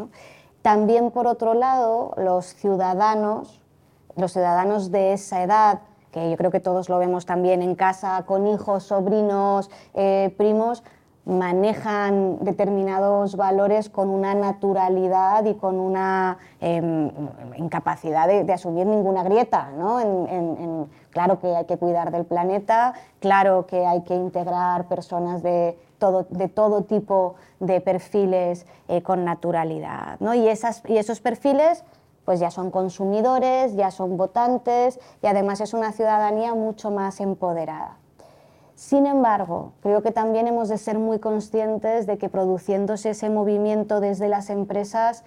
También, 0.63 1.12
por 1.12 1.27
otro 1.27 1.53
lado, 1.53 2.13
los 2.17 2.55
ciudadanos, 2.55 3.62
los 4.15 4.34
ciudadanos 4.34 4.89
de 4.89 5.13
esa 5.13 5.43
edad, 5.43 5.81
que 6.15 6.32
yo 6.32 6.38
creo 6.38 6.49
que 6.49 6.62
todos 6.62 6.88
lo 6.88 6.97
vemos 6.97 7.25
también 7.25 7.62
en 7.62 7.75
casa, 7.75 8.23
con 8.25 8.47
hijos, 8.47 8.84
sobrinos, 8.84 9.69
eh, 9.93 10.34
primos, 10.38 10.82
manejan 11.25 12.38
determinados 12.39 13.36
valores 13.36 13.89
con 13.89 14.10
una 14.10 14.34
naturalidad 14.34 15.43
y 15.43 15.56
con 15.56 15.78
una 15.78 16.38
em, 16.62 17.12
incapacidad 17.58 18.30
de, 18.30 18.54
asumir 18.54 18.88
ninguna 18.88 19.23
grieta. 19.23 19.71
¿no? 19.78 19.99
claro 21.10 21.39
que 21.39 21.54
hay 21.54 21.65
que 21.65 21.75
cuidar 21.78 22.12
del 22.12 22.23
planeta, 22.23 22.93
claro 23.19 23.65
que 23.65 23.86
hay 23.86 24.04
que 24.04 24.15
integrar 24.15 24.88
personas 24.88 25.43
de 25.43 25.78
todo, 25.97 26.28
de 26.30 26.47
todo 26.47 26.84
tipo 26.84 27.36
de 27.60 27.82
perfiles 27.82 28.65
eh, 28.88 29.01
con 29.01 29.25
naturalidad. 29.25 30.17
¿no? 30.21 30.34
Y, 30.34 30.47
esas, 30.47 30.82
y 30.88 30.97
esos 30.97 31.19
perfiles 31.19 31.84
pues 32.26 32.40
ya 32.40 32.52
son 32.52 32.72
consumidores, 32.72 33.76
ya 33.76 33.92
son 33.92 34.18
votantes 34.18 35.00
y 35.22 35.28
además 35.28 35.62
es 35.62 35.74
una 35.74 35.92
ciudadanía 35.92 36.54
mucho 36.56 36.92
más 36.92 37.22
empoderada. 37.22 37.98
Sin 38.76 39.06
embargo, 39.06 39.72
creo 39.82 40.02
que 40.02 40.12
también 40.12 40.48
hemos 40.48 40.68
de 40.68 40.78
ser 40.78 41.00
muy 41.00 41.20
conscientes 41.20 42.08
de 42.08 42.18
que 42.18 42.28
produciéndose 42.28 43.12
ese 43.12 43.30
movimiento 43.30 44.02
desde 44.02 44.28
las 44.28 44.50
empresas, 44.50 45.24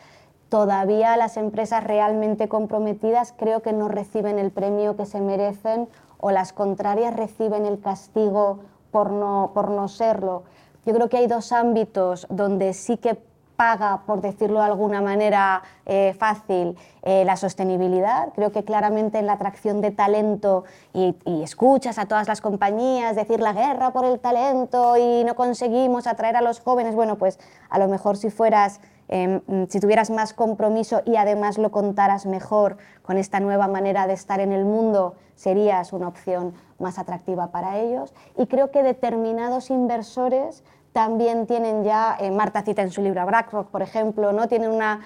todavía 0.51 1.17
las 1.17 1.39
empresas 1.39 1.83
realmente 1.85 2.49
comprometidas 2.49 3.33
creo 3.35 3.63
que 3.63 3.73
no 3.73 3.89
reciben 3.89 4.39
el 4.39 4.51
premio 4.51 4.97
que 4.97 5.07
se 5.07 5.21
merecen 5.21 5.89
o 6.21 6.31
las 6.31 6.53
contrarias 6.53 7.17
reciben 7.17 7.65
el 7.65 7.81
castigo 7.81 8.59
por 8.91 9.11
no, 9.11 9.53
por 9.55 9.71
no 9.71 9.89
serlo. 9.89 10.43
Yo 10.85 10.95
creo 10.95 11.09
que 11.09 11.19
hay 11.19 11.27
dos 11.27 11.53
ámbitos 11.53 12.27
donde 12.31 12.73
sí 12.73 12.97
que 12.97 13.15
paga, 13.59 14.03
por 14.07 14.21
decirlo 14.21 14.61
de 14.61 14.66
alguna 14.66 15.01
manera 15.01 15.64
eh, 15.85 16.14
fácil, 16.16 16.79
eh, 17.03 17.25
la 17.25 17.37
sostenibilidad. 17.37 18.29
Creo 18.37 18.53
que 18.53 18.62
claramente 18.62 19.18
en 19.18 19.27
la 19.27 19.33
atracción 19.33 19.81
de 19.81 19.90
talento 19.90 20.62
y, 20.94 21.16
escuchas 21.42 21.99
a 21.99 22.07
todas 22.07 22.29
las 22.29 22.40
compañías 22.40 23.16
decir 23.16 23.40
la 23.40 23.53
guerra 23.53 23.92
por 23.92 24.05
el 24.05 24.21
talento 24.21 24.97
y 24.97 25.25
no 25.25 25.35
conseguimos 25.35 26.07
atraer 26.07 26.37
a 26.37 26.40
los 26.40 26.61
jóvenes, 26.61 26.94
bueno, 26.94 27.18
pues 27.18 27.40
a 27.68 27.79
lo 27.81 27.88
mejor 27.88 28.16
si 28.16 28.31
fueras... 28.31 28.81
Em, 29.11 29.40
si 29.71 29.81
tuvieras 29.81 30.11
más 30.11 30.35
compromiso 30.35 31.01
y 31.07 31.16
además 31.16 31.57
lo 31.57 31.71
contaras 31.71 32.27
mejor 32.27 32.77
con 33.01 33.16
esta 33.16 33.40
nueva 33.40 33.66
manera 33.66 34.07
de 34.07 34.12
estar 34.12 34.38
en 34.38 34.53
el 34.53 34.66
mundo, 34.66 35.14
serías 35.35 35.94
una 35.94 36.09
opción 36.09 36.53
más 36.79 36.99
atractiva 36.99 37.51
para 37.51 37.79
ellos. 37.79 38.12
Y 38.37 38.49
creo 38.49 38.71
que 38.71 38.83
determinados 38.83 39.71
inversores 39.71 40.62
también 40.99 41.47
tienen 41.47 41.85
ya, 41.85 42.17
eh, 42.19 42.33
Marta 42.33 42.63
cita 42.63 42.83
en 42.83 42.91
su 42.91 43.01
libro 43.03 43.21
a 43.21 43.25
BlackRock, 43.25 43.71
por 43.71 43.83
ejemplo, 43.83 44.33
¿no? 44.33 44.49
tienen 44.49 44.73
una, 44.73 44.99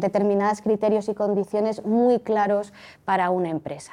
determinados 0.00 0.62
criterios 0.62 1.10
y 1.10 1.14
condiciones 1.14 1.84
muy 1.84 2.20
claros 2.20 2.72
para 3.04 3.28
una 3.28 3.50
empresa. 3.50 3.92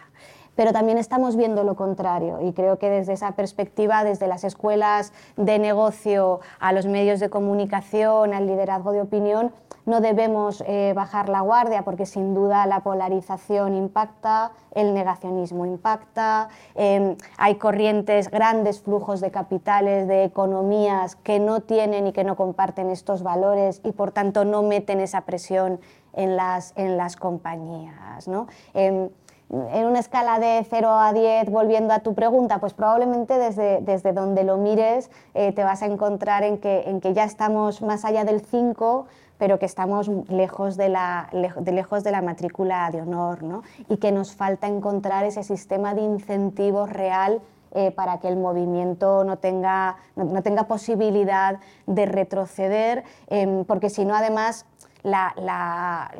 Pero 0.56 0.74
también 0.74 0.98
estamos 0.98 1.36
viendo 1.36 1.63
lo 1.63 1.76
contrario 1.76 2.39
y 2.41 2.54
creo 2.54 2.80
que 2.80 2.89
desde 2.89 3.13
esa 3.13 3.34
perspectiva, 3.34 4.04
desde 4.04 4.28
las 4.28 4.44
escuelas 4.44 5.13
de 5.38 5.60
negocio 5.60 6.39
a 6.60 6.72
los 6.72 6.86
medios 6.86 7.20
de 7.20 7.30
comunicación, 7.30 8.34
al 8.34 8.48
liderazgo 8.48 8.91
de 8.91 9.02
opinión, 9.02 9.52
no 9.86 10.02
debemos 10.02 10.63
eh, 10.65 10.94
bajar 10.96 11.30
la 11.30 11.41
guardia 11.41 11.84
porque 11.84 12.06
sin 12.06 12.34
duda 12.34 12.65
la 12.65 12.82
polarización 12.82 13.76
impacta, 13.76 14.52
el 14.72 14.94
negacionismo 14.94 15.65
impacta, 15.65 16.50
em, 16.74 17.15
hay 17.38 17.56
corrientes, 17.56 18.30
grandes 18.30 18.82
flujos 18.82 19.22
de 19.22 19.30
capitales, 19.32 20.08
de 20.08 20.24
economías 20.24 21.15
que 21.18 21.39
no 21.39 21.62
tienen 21.62 22.08
y 22.08 22.13
que 22.13 22.24
no 22.24 22.36
comparten 22.36 22.89
estos 22.89 23.22
valores 23.22 23.82
y 23.84 23.91
por 23.91 24.12
tanto 24.12 24.44
no 24.44 24.63
meten 24.63 25.00
esa 25.00 25.22
presión 25.22 25.80
en 26.13 26.36
las, 26.36 26.74
en 26.76 26.98
las 26.98 27.15
compañías. 27.15 28.28
¿no? 28.28 28.48
Em, 28.74 29.10
en 29.50 29.86
una 29.86 30.00
escala 30.00 30.40
de 30.40 30.66
0 30.70 30.90
a 30.90 31.14
10, 31.14 31.50
volviendo 31.50 31.94
a 31.94 32.00
tu 32.00 32.16
pregunta, 32.16 32.60
pues 32.60 32.74
probablemente 32.74 33.38
desde, 33.38 33.80
desde 33.82 34.12
donde 34.12 34.44
lo 34.44 34.58
mires 34.58 35.12
eh, 35.34 35.52
te 35.52 35.64
vas 35.64 35.82
a 35.84 35.86
encontrar 35.86 36.44
en 36.44 36.58
que, 36.58 36.90
en 36.90 37.00
que 37.00 37.14
ya 37.14 37.24
estamos 37.24 37.82
más 37.82 38.06
allá 38.06 38.24
del 38.24 38.42
5, 38.42 39.06
pero 39.38 39.60
que 39.60 39.66
estamos 39.66 40.10
lejos 40.30 40.78
de 40.78 40.90
la, 40.90 41.30
de 41.32 41.72
lejos 41.72 42.04
de 42.04 42.12
la 42.12 42.22
matrícula 42.22 42.90
de 42.92 43.02
honor 43.02 43.44
¿no? 43.44 43.64
y 43.90 43.98
que 43.98 44.12
nos 44.12 44.34
falta 44.34 44.68
encontrar 44.68 45.26
ese 45.26 45.44
sistema 45.44 45.94
de 45.94 46.02
incentivos 46.02 46.90
real 46.90 47.42
eh, 47.78 47.92
para 47.92 48.20
que 48.22 48.30
el 48.30 48.38
movimiento 48.38 49.26
no 49.26 49.38
tenga, 49.38 49.98
no, 50.16 50.42
tenga 50.42 50.64
posibilidad 50.64 51.60
de 51.86 52.06
retroceder, 52.06 53.04
em, 53.28 53.66
porque 53.66 53.90
si 53.90 54.06
no, 54.06 54.16
además, 54.16 54.66
la, 55.06 55.34
la, 55.38 56.12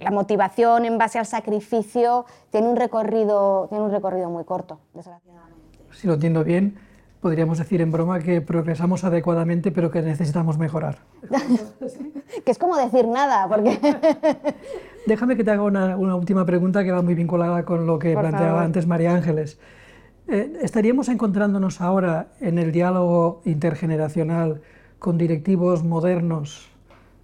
la, 0.00 0.10
motivación 0.10 0.86
en 0.86 0.96
base 0.96 1.18
al 1.18 1.26
sacrificio 1.26 2.24
tiene 2.50 2.68
un 2.68 2.76
recorrido, 2.76 3.66
tiene 3.68 3.84
un 3.84 3.90
recorrido 3.90 4.30
muy 4.30 4.44
corto, 4.44 4.80
desgraciadamente. 4.94 5.54
Si 5.92 6.06
lo 6.06 6.14
entiendo 6.14 6.42
bien, 6.42 6.78
podríamos 7.20 7.58
decir 7.58 7.82
en 7.82 7.92
broma 7.92 8.20
que 8.20 8.40
progresamos 8.40 9.04
adecuadamente, 9.04 9.70
pero 9.72 9.90
que 9.90 10.00
necesitamos 10.00 10.56
mejorar. 10.56 10.98
que 12.44 12.50
es 12.50 12.58
como 12.58 12.76
decir 12.76 13.06
nada, 13.06 13.46
porque... 13.46 13.78
Déjame 15.06 15.36
que 15.36 15.44
te 15.44 15.50
haga 15.50 15.62
una, 15.62 15.96
última 15.96 16.46
pregunta 16.46 16.82
que 16.82 16.92
va 16.92 17.02
muy 17.02 17.14
vinculada 17.14 17.66
con 17.66 17.86
lo 17.86 17.98
que 17.98 18.14
planteaba 18.14 18.62
antes 18.62 18.86
María 18.86 19.14
Ángeles. 19.14 19.58
Eh, 20.28 20.60
¿Estaríamos 20.62 21.10
encontrándonos 21.10 21.82
ahora 21.82 22.28
en 22.40 22.58
el 22.58 22.72
diálogo 22.72 23.42
intergeneracional 23.44 24.62
con 24.98 25.18
directivos 25.18 25.84
modernos, 25.84 26.73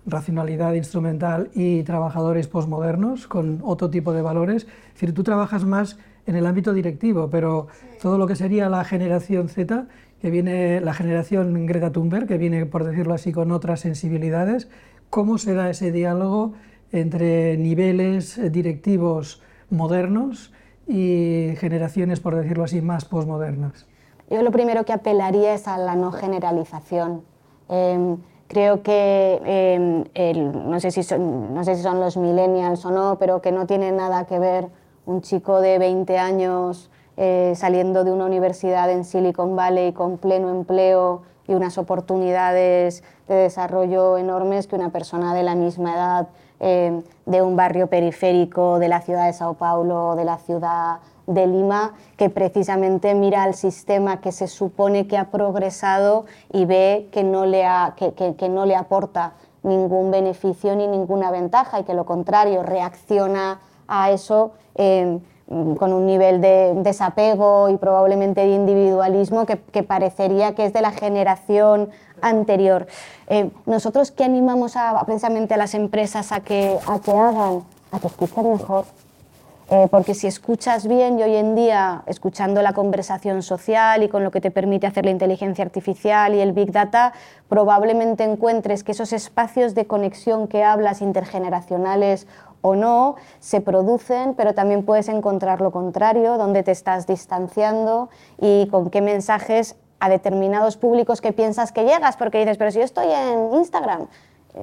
racionalidad 0.06 0.74
instrumental 0.74 1.50
y 1.54 1.82
trabajadores 1.82 2.48
posmodernos 2.48 3.26
con 3.26 3.60
otro 3.62 3.90
tipo 3.90 4.12
de 4.12 4.22
valores? 4.22 4.64
Es 4.64 4.94
decir, 4.94 5.14
tú 5.14 5.22
trabajas 5.22 5.64
más 5.64 5.98
en 6.26 6.36
el 6.36 6.46
ámbito 6.46 6.72
directivo, 6.72 7.28
pero 7.30 7.68
todo 8.00 8.18
lo 8.18 8.26
que 8.26 8.36
sería 8.36 8.68
la 8.68 8.84
generación 8.84 9.48
Z, 9.48 9.86
que 10.20 10.30
viene 10.30 10.80
la 10.80 10.94
generación 10.94 11.66
Greta 11.66 11.92
Thunberg, 11.92 12.26
que 12.26 12.38
viene, 12.38 12.66
por 12.66 12.84
decirlo 12.84 13.14
así, 13.14 13.32
con 13.32 13.52
otras 13.52 13.80
sensibilidades, 13.80 14.68
¿cómo 15.08 15.38
será 15.38 15.70
ese 15.70 15.92
diálogo 15.92 16.54
entre 16.92 17.56
niveles 17.56 18.40
directivos 18.52 19.42
modernos 19.70 20.52
y 20.86 21.54
generaciones, 21.56 22.20
por 22.20 22.34
decirlo 22.36 22.64
así, 22.64 22.80
más 22.82 23.04
posmodernas? 23.04 23.86
Yo 24.30 24.42
lo 24.42 24.52
primero 24.52 24.84
que 24.84 24.92
apelaría 24.92 25.54
es 25.54 25.66
a 25.66 25.76
la 25.78 25.96
no 25.96 26.12
generalización. 26.12 27.22
Em, 27.68 28.18
creo 28.50 28.82
que, 28.82 29.40
em, 29.44 30.04
no, 30.68 30.80
sé 30.80 30.90
si 30.90 31.04
son, 31.04 31.54
no 31.54 31.62
sé 31.62 31.76
si 31.76 31.82
son 31.82 32.00
los 32.00 32.16
millennials 32.16 32.84
o 32.84 32.90
no, 32.90 33.16
pero 33.16 33.40
que 33.40 33.52
no 33.52 33.64
tiene 33.64 33.92
nada 33.92 34.24
que 34.26 34.40
ver 34.40 34.68
un 35.06 35.20
chico 35.22 35.60
de 35.60 35.78
20 35.78 36.18
años 36.18 36.90
eh, 37.16 37.52
saliendo 37.54 38.02
de 38.02 38.10
una 38.10 38.24
universidad 38.24 38.90
en 38.90 39.04
Silicon 39.04 39.54
Valley 39.54 39.92
con 39.92 40.18
pleno 40.18 40.50
empleo 40.50 41.22
y 41.46 41.54
unas 41.54 41.78
oportunidades 41.78 43.04
de 43.28 43.36
desarrollo 43.36 44.18
enormes 44.18 44.66
que 44.66 44.74
una 44.74 44.90
persona 44.90 45.32
de 45.32 45.44
la 45.44 45.54
misma 45.54 45.94
edad 45.94 46.28
eh, 46.58 47.02
de 47.26 47.42
un 47.42 47.54
barrio 47.54 47.86
periférico 47.86 48.80
de 48.80 48.88
la 48.88 49.00
ciudad 49.00 49.26
de 49.26 49.32
Sao 49.32 49.54
Paulo 49.54 50.16
de 50.16 50.24
la 50.24 50.38
ciudad 50.38 50.98
de 51.26 51.46
Lima, 51.46 51.94
que 52.16 52.30
precisamente 52.30 53.14
mira 53.14 53.42
al 53.42 53.54
sistema 53.54 54.20
que 54.20 54.32
se 54.32 54.48
supone 54.48 55.06
que 55.06 55.16
ha 55.16 55.30
progresado 55.30 56.26
y 56.52 56.64
ve 56.64 57.08
que 57.12 57.24
no 57.24 57.46
le, 57.46 57.64
que 58.36 58.48
no 58.48 58.66
le 58.66 58.76
aporta 58.76 59.34
ningún 59.62 60.10
beneficio 60.10 60.74
ni 60.76 60.86
ninguna 60.86 61.30
ventaja 61.30 61.80
y 61.80 61.84
que 61.84 61.94
lo 61.94 62.06
contrario 62.06 62.62
reacciona 62.62 63.60
a 63.88 64.10
eso 64.10 64.52
eh, 64.74 65.18
con 65.78 65.92
un 65.92 66.06
nivel 66.06 66.40
de 66.40 66.74
desapego 66.76 67.68
y 67.70 67.76
probablemente 67.76 68.42
de 68.42 68.54
individualismo 68.54 69.46
que, 69.46 69.82
parecería 69.82 70.54
que 70.54 70.64
es 70.64 70.72
de 70.72 70.80
la 70.80 70.92
generación 70.92 71.90
anterior. 72.22 72.86
Eh, 73.26 73.50
nosotros 73.66 74.12
que 74.12 74.22
animamos 74.22 74.76
a, 74.76 75.02
precisamente 75.04 75.54
a 75.54 75.56
las 75.56 75.74
empresas 75.74 76.30
a 76.30 76.40
que, 76.40 76.78
a 76.86 77.00
que 77.00 77.10
hagan, 77.10 77.64
a 77.90 77.98
que 77.98 78.06
escuchen 78.06 78.52
mejor, 78.52 78.84
eh, 79.72 79.86
porque 79.88 80.14
si 80.14 80.26
escuchas 80.26 80.88
bien 80.88 81.20
y 81.20 81.22
hoy 81.22 81.36
en 81.36 81.54
día, 81.54 82.02
escuchando 82.06 82.60
la 82.60 82.72
conversación 82.72 83.40
social 83.42 84.02
y 84.02 84.08
con 84.08 84.24
lo 84.24 84.32
que 84.32 84.40
te 84.40 84.50
permite 84.50 84.88
hacer 84.88 85.04
la 85.04 85.12
inteligencia 85.12 85.64
artificial 85.64 86.34
y 86.34 86.40
el 86.40 86.52
big 86.52 86.72
data, 86.72 87.12
probablemente 87.48 88.24
encuentres 88.24 88.82
que 88.82 88.90
esos 88.90 89.12
espacios 89.12 89.76
de 89.76 89.86
conexión 89.86 90.48
que 90.48 90.64
hablas 90.64 91.00
intergeneracionales 91.02 92.26
o 92.62 92.74
no, 92.74 93.14
se 93.38 93.60
producen, 93.60 94.34
pero 94.34 94.54
también 94.54 94.84
puedes 94.84 95.08
encontrar 95.08 95.60
lo 95.60 95.70
contrario, 95.70 96.36
donde 96.36 96.64
te 96.64 96.72
estás 96.72 97.06
distanciando 97.06 98.10
y 98.40 98.66
con 98.72 98.90
qué 98.90 99.00
mensajes 99.00 99.76
a 100.00 100.08
determinados 100.08 100.76
públicos 100.78 101.20
que 101.20 101.32
piensas 101.32 101.70
que 101.70 101.84
llegas, 101.84 102.16
porque 102.16 102.38
dices, 102.38 102.58
pero 102.58 102.72
si 102.72 102.78
yo 102.78 102.84
estoy 102.84 103.06
en 103.12 103.54
Instagram, 103.54 104.08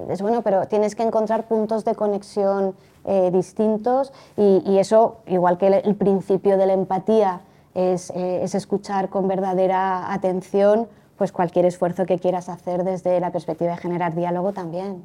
es 0.09 0.21
bueno, 0.21 0.41
pero 0.41 0.67
tienes 0.67 0.95
que 0.95 1.03
encontrar 1.03 1.47
puntos 1.47 1.85
de 1.85 1.95
conexión 1.95 2.75
eh, 3.05 3.29
distintos 3.31 4.11
y, 4.35 4.77
eso, 4.77 5.19
igual 5.27 5.57
que 5.57 5.67
el, 5.67 5.95
principio 5.95 6.57
de 6.57 6.65
la 6.67 6.73
empatía 6.73 7.41
es, 7.73 8.09
eh, 8.11 8.43
es, 8.43 8.53
escuchar 8.55 9.09
con 9.09 9.27
verdadera 9.27 10.11
atención, 10.11 10.87
pues 11.17 11.31
cualquier 11.31 11.65
esfuerzo 11.65 12.05
que 12.05 12.19
quieras 12.19 12.49
hacer 12.49 12.83
desde 12.83 13.19
la 13.19 13.31
perspectiva 13.31 13.71
de 13.71 13.77
generar 13.77 14.13
diálogo 14.13 14.51
también. 14.53 15.03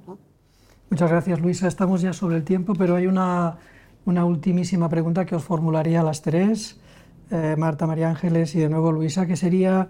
Muchas 0.91 1.11
gracias, 1.11 1.41
Luisa. 1.41 1.69
Estamos 1.69 2.03
ya 2.03 2.13
sobre 2.13 2.37
el 2.37 2.45
tiempo, 2.45 2.75
pero 2.75 2.97
hay 2.97 3.07
una, 3.07 3.57
una 4.05 4.25
ultimísima 4.25 4.89
pregunta 4.89 5.25
que 5.25 5.35
os 5.37 5.45
formularía 5.45 6.01
a 6.01 6.03
las 6.03 6.23
tres, 6.23 6.79
eh, 7.31 7.55
Marta, 7.57 7.87
María 7.87 8.11
Ángeles 8.11 8.55
y 8.55 8.61
de 8.61 8.69
nuevo 8.69 8.93
Luisa, 8.93 9.27
que 9.27 9.37
sería, 9.37 9.89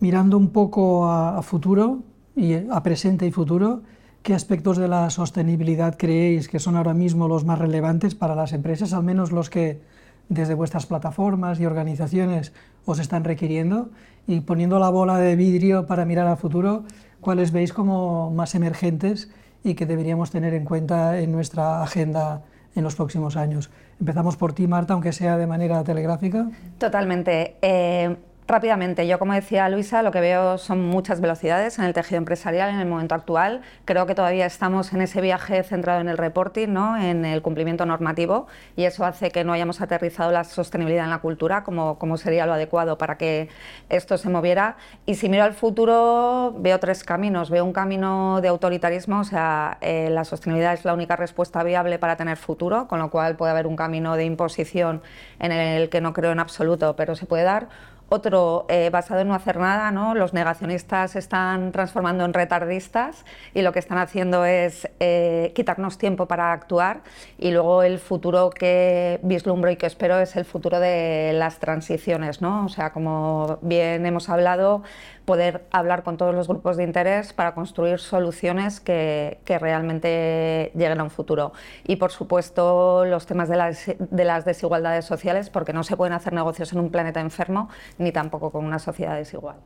mirando 0.00 0.38
un 0.38 0.50
poco 0.50 1.06
a, 1.06 1.42
futuro, 1.42 2.02
y 2.34 2.54
a 2.54 2.82
presente 2.82 3.26
y 3.26 3.30
futuro, 3.30 3.82
¿qué 4.22 4.34
aspectos 4.34 4.76
de 4.76 4.88
la 4.88 5.10
sostenibilidad 5.10 5.96
creéis 5.96 6.48
que 6.48 6.58
son 6.58 6.76
ahora 6.76 6.94
mismo 6.94 7.28
los 7.28 7.44
más 7.44 7.58
relevantes 7.58 8.14
para 8.14 8.34
las 8.34 8.52
empresas, 8.52 8.92
al 8.92 9.02
menos 9.02 9.32
los 9.32 9.50
que 9.50 9.80
desde 10.28 10.54
vuestras 10.54 10.86
plataformas 10.86 11.60
y 11.60 11.66
organizaciones 11.66 12.52
os 12.84 12.98
están 12.98 13.24
requiriendo? 13.24 13.90
Y 14.26 14.40
poniendo 14.40 14.78
la 14.78 14.88
bola 14.88 15.18
de 15.18 15.34
vidrio 15.36 15.86
para 15.86 16.04
mirar 16.04 16.28
al 16.28 16.36
futuro, 16.36 16.84
¿cuáles 17.20 17.50
veis 17.50 17.72
como 17.72 18.30
más 18.30 18.54
emergentes? 18.54 19.28
y 19.64 19.74
que 19.74 19.86
deberíamos 19.86 20.30
tener 20.30 20.54
en 20.54 20.64
cuenta 20.64 21.18
en 21.18 21.32
nuestra 21.32 21.82
agenda 21.82 22.42
en 22.74 22.84
los 22.84 22.94
próximos 22.94 23.36
años. 23.36 23.70
Empezamos 24.00 24.36
por 24.36 24.52
ti, 24.54 24.66
Marta, 24.66 24.94
aunque 24.94 25.12
sea 25.12 25.36
de 25.36 25.46
manera 25.46 25.84
telegráfica. 25.84 26.48
Totalmente. 26.78 27.56
Eh, 27.62 28.16
Rápidamente, 28.48 29.06
yo 29.06 29.20
como 29.20 29.34
decía 29.34 29.68
Luisa, 29.68 30.02
lo 30.02 30.10
que 30.10 30.20
veo 30.20 30.58
son 30.58 30.82
muchas 30.82 31.20
velocidades 31.20 31.78
en 31.78 31.84
el 31.84 31.92
tejido 31.92 32.18
empresarial 32.18 32.70
en 32.70 32.80
el 32.80 32.88
momento 32.88 33.14
actual. 33.14 33.62
Creo 33.84 34.04
que 34.06 34.16
todavía 34.16 34.46
estamos 34.46 34.92
en 34.92 35.00
ese 35.00 35.20
viaje 35.20 35.62
centrado 35.62 36.00
en 36.00 36.08
el 36.08 36.18
reporting, 36.18 36.68
¿no? 36.68 37.00
en 37.00 37.24
el 37.24 37.40
cumplimiento 37.40 37.86
normativo, 37.86 38.48
y 38.74 38.82
eso 38.82 39.04
hace 39.04 39.30
que 39.30 39.44
no 39.44 39.52
hayamos 39.52 39.80
aterrizado 39.80 40.32
la 40.32 40.42
sostenibilidad 40.42 41.04
en 41.04 41.10
la 41.10 41.20
cultura 41.20 41.62
como, 41.62 42.00
como 42.00 42.16
sería 42.16 42.44
lo 42.44 42.52
adecuado 42.54 42.98
para 42.98 43.16
que 43.16 43.48
esto 43.88 44.18
se 44.18 44.28
moviera. 44.28 44.76
Y 45.06 45.14
si 45.14 45.28
miro 45.28 45.44
al 45.44 45.54
futuro, 45.54 46.52
veo 46.58 46.80
tres 46.80 47.04
caminos. 47.04 47.48
Veo 47.48 47.64
un 47.64 47.72
camino 47.72 48.40
de 48.40 48.48
autoritarismo, 48.48 49.20
o 49.20 49.24
sea, 49.24 49.78
eh, 49.80 50.08
la 50.10 50.24
sostenibilidad 50.24 50.74
es 50.74 50.84
la 50.84 50.94
única 50.94 51.14
respuesta 51.14 51.62
viable 51.62 52.00
para 52.00 52.16
tener 52.16 52.36
futuro, 52.36 52.88
con 52.88 52.98
lo 52.98 53.08
cual 53.08 53.36
puede 53.36 53.52
haber 53.52 53.68
un 53.68 53.76
camino 53.76 54.16
de 54.16 54.24
imposición 54.24 55.00
en 55.38 55.52
el 55.52 55.88
que 55.90 56.00
no 56.00 56.12
creo 56.12 56.32
en 56.32 56.40
absoluto, 56.40 56.96
pero 56.96 57.14
se 57.14 57.26
puede 57.26 57.44
dar 57.44 57.68
otro 58.12 58.66
eh, 58.68 58.90
basado 58.90 59.20
en 59.20 59.28
no 59.28 59.34
hacer 59.34 59.56
nada, 59.58 59.90
¿no? 59.90 60.14
los 60.14 60.34
negacionistas 60.34 61.12
se 61.12 61.18
están 61.18 61.72
transformando 61.72 62.26
en 62.26 62.34
retardistas 62.34 63.24
y 63.54 63.62
lo 63.62 63.72
que 63.72 63.78
están 63.78 63.96
haciendo 63.96 64.44
es 64.44 64.86
eh, 65.00 65.52
quitarnos 65.54 65.96
tiempo 65.96 66.26
para 66.26 66.52
actuar 66.52 67.00
y 67.38 67.52
luego 67.52 67.82
el 67.82 67.98
futuro 67.98 68.50
que 68.50 69.18
vislumbro 69.22 69.70
y 69.70 69.76
que 69.76 69.86
espero 69.86 70.18
es 70.18 70.36
el 70.36 70.44
futuro 70.44 70.78
de 70.78 71.32
las 71.34 71.58
transiciones, 71.58 72.42
¿no? 72.42 72.66
o 72.66 72.68
sea, 72.68 72.92
como 72.92 73.58
bien 73.62 74.04
hemos 74.04 74.28
hablado, 74.28 74.82
poder 75.24 75.64
hablar 75.70 76.02
con 76.02 76.16
todos 76.16 76.34
los 76.34 76.48
grupos 76.48 76.76
de 76.76 76.84
interés 76.84 77.32
para 77.32 77.54
construir 77.54 77.98
soluciones 77.98 78.80
que, 78.80 79.38
que 79.44 79.58
realmente 79.58 80.72
lleguen 80.74 81.00
a 81.00 81.04
un 81.04 81.10
futuro. 81.10 81.52
Y 81.84 81.96
por 81.96 82.10
supuesto 82.10 83.04
los 83.04 83.26
temas 83.26 83.48
de 83.48 83.56
las, 83.56 83.86
de 83.98 84.24
las 84.24 84.44
desigualdades 84.44 85.04
sociales, 85.04 85.50
porque 85.50 85.72
no 85.72 85.84
se 85.84 85.96
pueden 85.96 86.12
hacer 86.12 86.32
negocios 86.32 86.72
en 86.72 86.80
un 86.80 86.90
planeta 86.90 87.20
enfermo 87.20 87.68
ni 87.98 88.12
tampoco 88.12 88.50
con 88.50 88.64
una 88.64 88.78
sociedad 88.78 89.16
desigual. 89.16 89.56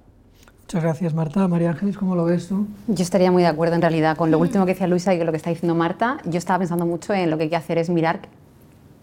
Muchas 0.63 0.83
gracias, 0.83 1.15
Marta. 1.15 1.47
María 1.47 1.71
Ángeles, 1.71 1.97
¿cómo 1.97 2.17
lo 2.17 2.25
ves 2.25 2.49
tú? 2.49 2.67
Yo 2.89 3.05
estaría 3.05 3.31
muy 3.31 3.43
de 3.45 3.49
acuerdo 3.49 3.77
en 3.77 3.83
realidad 3.83 4.17
con 4.17 4.33
lo 4.33 4.39
último 4.39 4.67
que 4.67 4.73
decía 4.73 4.89
Luisa 4.89 5.15
y 5.15 5.19
con 5.19 5.27
lo 5.27 5.33
que 5.33 5.37
está 5.37 5.51
diciendo 5.51 5.77
Marta. 5.77 6.19
Yo 6.25 6.39
estaba 6.39 6.59
pensando 6.59 6.85
mucho 6.87 7.15
en 7.15 7.31
lo 7.31 7.37
que 7.37 7.45
hay 7.45 7.51
que 7.51 7.57
hacer 7.57 7.79
es 7.79 7.89
mirar 7.89 8.21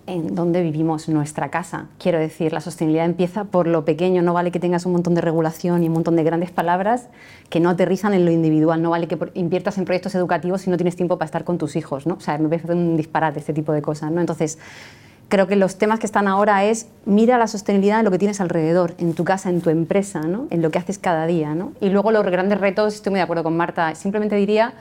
en 0.05 0.35
dónde 0.35 0.61
vivimos, 0.61 1.07
nuestra 1.09 1.49
casa. 1.49 1.87
Quiero 1.97 2.19
decir, 2.19 2.53
la 2.53 2.61
sostenibilidad 2.61 3.05
empieza 3.05 3.45
por 3.45 3.67
lo 3.67 3.85
pequeño, 3.85 4.21
no 4.21 4.33
vale 4.33 4.51
que 4.51 4.59
tengas 4.59 4.85
un 4.85 4.91
montón 4.91 5.15
de 5.15 5.21
regulación 5.21 5.83
y 5.83 5.87
un 5.87 5.93
montón 5.93 6.15
de 6.15 6.23
grandes 6.23 6.51
palabras 6.51 7.07
que 7.49 7.59
no 7.59 7.69
aterrizan 7.69 8.13
en 8.13 8.25
lo 8.25 8.31
individual, 8.31 8.81
no 8.81 8.89
vale 8.89 9.07
que 9.07 9.17
inviertas 9.33 9.77
en 9.77 9.85
proyectos 9.85 10.15
educativos 10.15 10.61
si 10.61 10.69
no 10.69 10.77
tienes 10.77 10.95
tiempo 10.95 11.17
para 11.17 11.25
estar 11.25 11.43
con 11.43 11.57
tus 11.57 11.75
hijos, 11.75 12.05
¿no? 12.05 12.15
O 12.15 12.19
sea, 12.19 12.37
me 12.37 12.49
parece 12.49 12.73
un 12.73 12.97
disparate 12.97 13.39
este 13.39 13.53
tipo 13.53 13.71
de 13.71 13.81
cosas, 13.81 14.11
¿no? 14.11 14.19
Entonces, 14.19 14.57
creo 15.29 15.47
que 15.47 15.55
los 15.55 15.77
temas 15.77 15.99
que 15.99 16.05
están 16.05 16.27
ahora 16.27 16.63
es 16.65 16.87
mira 17.05 17.37
la 17.37 17.47
sostenibilidad 17.47 17.99
en 17.99 18.05
lo 18.05 18.11
que 18.11 18.19
tienes 18.19 18.39
alrededor, 18.39 18.93
en 18.99 19.13
tu 19.13 19.23
casa, 19.23 19.49
en 19.49 19.61
tu 19.61 19.69
empresa, 19.69 20.21
¿no? 20.21 20.45
en 20.49 20.61
lo 20.61 20.69
que 20.69 20.77
haces 20.77 20.99
cada 20.99 21.25
día. 21.25 21.55
¿no? 21.55 21.71
Y 21.81 21.89
luego 21.89 22.11
los 22.11 22.23
grandes 22.23 22.59
retos, 22.59 22.95
estoy 22.95 23.11
muy 23.11 23.17
de 23.17 23.23
acuerdo 23.23 23.43
con 23.43 23.57
Marta, 23.57 23.95
simplemente 23.95 24.35
diría 24.35 24.73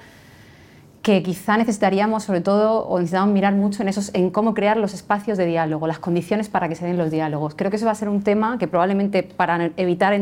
que 1.02 1.22
quizá 1.22 1.56
necesitaríamos 1.56 2.22
sobre 2.22 2.40
todo 2.40 2.86
o 2.86 2.98
necesitamos 2.98 3.34
mirar 3.34 3.54
mucho 3.54 3.82
en 3.82 3.88
esos 3.88 4.14
en 4.14 4.30
cómo 4.30 4.54
crear 4.54 4.76
los 4.76 4.94
espacios 4.94 5.36
de 5.36 5.46
diálogo, 5.46 5.86
las 5.88 5.98
condiciones 5.98 6.48
para 6.48 6.68
que 6.68 6.76
se 6.76 6.86
den 6.86 6.96
los 6.96 7.10
diálogos. 7.10 7.54
Creo 7.56 7.70
que 7.70 7.76
eso 7.76 7.86
va 7.86 7.92
a 7.92 7.96
ser 7.96 8.08
un 8.08 8.22
tema 8.22 8.56
que 8.58 8.68
probablemente 8.68 9.24
para 9.24 9.70
evitar 9.76 10.18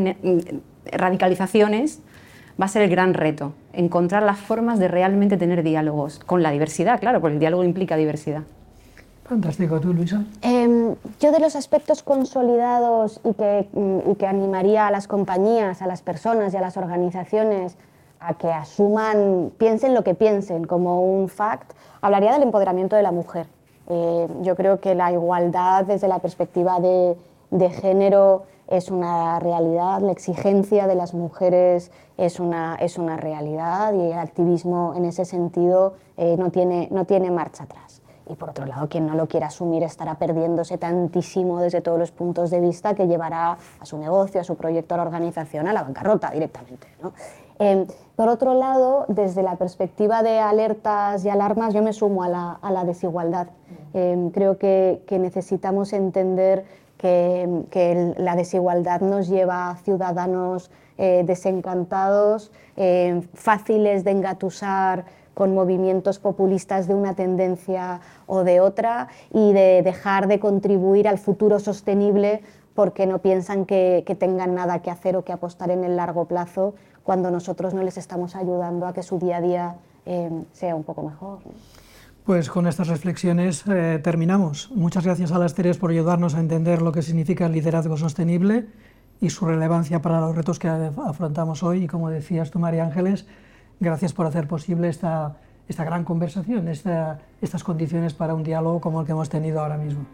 radicalizaciones 0.90 2.00
va 2.60 2.64
a 2.64 2.68
ser 2.68 2.82
el 2.82 2.90
gran 2.90 3.14
reto, 3.14 3.52
encontrar 3.72 4.22
las 4.22 4.38
formas 4.38 4.78
de 4.78 4.88
realmente 4.88 5.36
tener 5.36 5.62
diálogos 5.62 6.18
con 6.18 6.42
la 6.42 6.50
diversidad, 6.50 6.98
claro, 6.98 7.20
porque 7.20 7.34
el 7.34 7.40
diálogo 7.40 7.62
implica 7.62 7.96
diversidad. 7.96 8.42
Fantástico, 9.24 9.80
¿tú, 9.80 9.94
Luisa? 9.94 10.24
Eh, 10.42 10.94
yo 11.20 11.30
de 11.30 11.38
los 11.40 11.54
aspectos 11.56 12.02
consolidados 12.02 13.20
y 13.22 13.34
que, 13.34 13.68
y 14.10 14.14
que 14.16 14.26
animaría 14.26 14.88
a 14.88 14.90
las 14.90 15.06
compañías, 15.06 15.82
a 15.82 15.86
las 15.86 16.02
personas 16.02 16.52
y 16.52 16.56
a 16.56 16.60
las 16.60 16.76
organizaciones 16.76 17.76
a 18.20 18.34
que 18.34 18.52
asuman, 18.52 19.52
piensen 19.58 19.94
lo 19.94 20.04
que 20.04 20.14
piensen 20.14 20.64
como 20.66 21.02
un 21.02 21.28
fact, 21.28 21.72
hablaría 22.00 22.32
del 22.32 22.42
empoderamiento 22.42 22.96
de 22.96 23.02
la 23.02 23.12
mujer. 23.12 23.46
Eh, 23.88 24.28
yo 24.42 24.54
creo 24.56 24.80
que 24.80 24.94
la 24.94 25.10
igualdad 25.10 25.84
desde 25.84 26.06
la 26.06 26.18
perspectiva 26.18 26.78
de, 26.80 27.16
de, 27.50 27.70
género 27.70 28.44
es 28.68 28.90
una 28.90 29.40
realidad, 29.40 30.00
la 30.00 30.12
exigencia 30.12 30.86
de 30.86 30.94
las 30.94 31.12
mujeres 31.12 31.90
es 32.16 32.38
una, 32.38 32.76
es 32.76 32.98
una 32.98 33.16
realidad 33.16 33.92
y 33.94 34.12
el 34.12 34.18
activismo 34.18 34.94
en 34.96 35.06
ese 35.06 35.24
sentido 35.24 35.94
eh, 36.16 36.36
no, 36.38 36.50
tiene, 36.50 36.86
no 36.92 37.04
tiene 37.04 37.32
marcha 37.32 37.64
atrás 37.64 38.00
y 38.30 38.36
por 38.36 38.50
otro 38.50 38.64
lado, 38.64 38.88
quien 38.88 39.06
no 39.06 39.14
lo 39.14 39.26
quiera 39.26 39.48
asumir 39.48 39.82
estará 39.82 40.14
perdiéndose 40.14 40.78
tantísimo 40.78 41.60
desde 41.60 41.80
todos 41.80 41.98
los 41.98 42.12
puntos 42.12 42.50
de 42.50 42.60
vista 42.60 42.94
que 42.94 43.06
llevará 43.06 43.58
a 43.80 43.86
su 43.86 43.98
negocio, 43.98 44.40
a 44.40 44.44
su 44.44 44.54
proyecto, 44.56 44.94
a 44.94 44.98
la 44.98 45.02
organización, 45.02 45.66
a 45.66 45.72
la 45.72 45.82
bancarrota 45.82 46.30
directamente. 46.30 46.86
Em, 47.60 47.86
por 48.16 48.28
otro 48.28 48.54
lado, 48.54 49.04
desde 49.08 49.42
la 49.42 49.56
perspectiva 49.56 50.22
de 50.22 50.38
alertas 50.38 51.22
y 51.26 51.28
alarmas, 51.28 51.74
yo 51.74 51.82
me 51.82 51.92
sumo 51.92 52.24
a 52.24 52.28
la, 52.28 52.84
desigualdad. 52.86 53.48
Em, 53.92 54.30
creo 54.30 54.56
que, 54.56 55.02
necesitamos 55.10 55.92
entender 55.92 56.64
que, 56.96 58.14
la 58.16 58.34
desigualdad 58.34 59.02
nos 59.02 59.28
lleva 59.28 59.70
a 59.70 59.76
ciudadanos 59.76 60.70
eh, 60.96 61.22
desencantados, 61.26 62.50
em, 62.76 63.22
fáciles 63.34 64.04
de 64.04 64.10
engatusar, 64.10 65.04
con 65.34 65.54
movimientos 65.54 66.18
populistas 66.18 66.86
de 66.86 66.94
una 66.94 67.14
tendencia 67.14 68.00
o 68.26 68.42
de 68.44 68.60
otra 68.60 69.08
y 69.32 69.52
de 69.52 69.80
dejar 69.82 70.28
de 70.28 70.38
contribuir 70.40 71.08
al 71.08 71.18
futuro 71.18 71.58
sostenible 71.58 72.42
porque 72.74 73.06
no 73.06 73.18
piensan 73.18 73.66
que, 73.66 74.04
tengan 74.18 74.54
nada 74.54 74.80
que 74.80 74.90
hacer 74.90 75.16
o 75.16 75.24
que 75.24 75.32
apostar 75.32 75.70
en 75.70 75.84
el 75.84 75.96
largo 75.96 76.26
plazo 76.26 76.74
cuando 77.02 77.30
nosotros 77.30 77.74
no 77.74 77.82
les 77.82 77.96
estamos 77.96 78.36
ayudando 78.36 78.86
a 78.86 78.92
que 78.92 79.02
su 79.02 79.18
día 79.18 79.38
a 79.38 79.40
día 79.40 79.74
eh, 80.06 80.30
sea 80.52 80.74
un 80.74 80.84
poco 80.84 81.02
mejor. 81.02 81.38
Pues 82.24 82.50
con 82.50 82.66
estas 82.66 82.88
reflexiones 82.88 83.64
eh, 83.66 83.98
terminamos. 84.02 84.70
Muchas 84.74 85.04
gracias 85.04 85.32
a 85.32 85.38
las 85.38 85.54
tres 85.54 85.78
por 85.78 85.90
ayudarnos 85.90 86.34
a 86.34 86.40
entender 86.40 86.82
lo 86.82 86.92
que 86.92 87.02
significa 87.02 87.46
el 87.46 87.52
liderazgo 87.52 87.96
sostenible 87.96 88.68
y 89.20 89.30
su 89.30 89.46
relevancia 89.46 90.00
para 90.00 90.20
los 90.20 90.36
retos 90.36 90.58
que 90.58 90.68
afrontamos 90.68 91.62
hoy. 91.62 91.84
Y 91.84 91.86
como 91.86 92.10
decías 92.10 92.50
tú, 92.50 92.58
María 92.58 92.84
Ángeles, 92.84 93.26
Gracias 93.80 94.12
por 94.12 94.26
hacer 94.26 94.46
posible 94.46 94.88
esta, 94.88 95.36
esta 95.66 95.84
gran 95.84 96.04
conversación, 96.04 96.68
esta, 96.68 97.18
estas 97.40 97.64
condiciones 97.64 98.12
para 98.12 98.34
un 98.34 98.42
diálogo 98.42 98.80
como 98.80 99.00
el 99.00 99.06
que 99.06 99.12
hemos 99.12 99.30
tenido 99.30 99.60
ahora 99.60 99.78
mismo. 99.78 100.04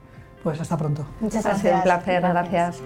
Pues 0.45 0.61
hasta 0.61 0.77
pronto. 0.77 1.05
Muchas 1.21 1.45
gracias. 1.45 1.75
un 1.75 1.83
placer, 1.83 2.23
gracias. 2.23 2.81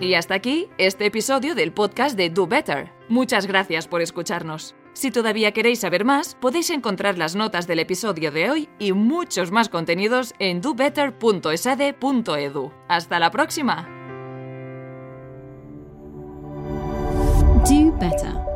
Y 0.00 0.14
hasta 0.14 0.34
aquí 0.34 0.68
este 0.78 1.06
episodio 1.06 1.54
del 1.54 1.72
podcast 1.72 2.16
de 2.16 2.30
Do 2.30 2.46
Better. 2.46 2.90
Muchas 3.10 3.46
gracias 3.46 3.86
por 3.86 4.00
escucharnos. 4.00 4.74
Si 4.94 5.10
todavía 5.10 5.52
queréis 5.52 5.80
saber 5.80 6.06
más, 6.06 6.38
podéis 6.40 6.70
encontrar 6.70 7.18
las 7.18 7.36
notas 7.36 7.66
del 7.66 7.80
episodio 7.80 8.32
de 8.32 8.48
hoy 8.50 8.70
y 8.78 8.92
muchos 8.92 9.50
más 9.50 9.68
contenidos 9.68 10.32
en 10.38 10.62
dobetter.esade.edu. 10.62 12.72
¡Hasta 12.88 13.18
la 13.18 13.30
próxima! 13.30 13.86
Do 17.68 17.92
better. 18.00 18.49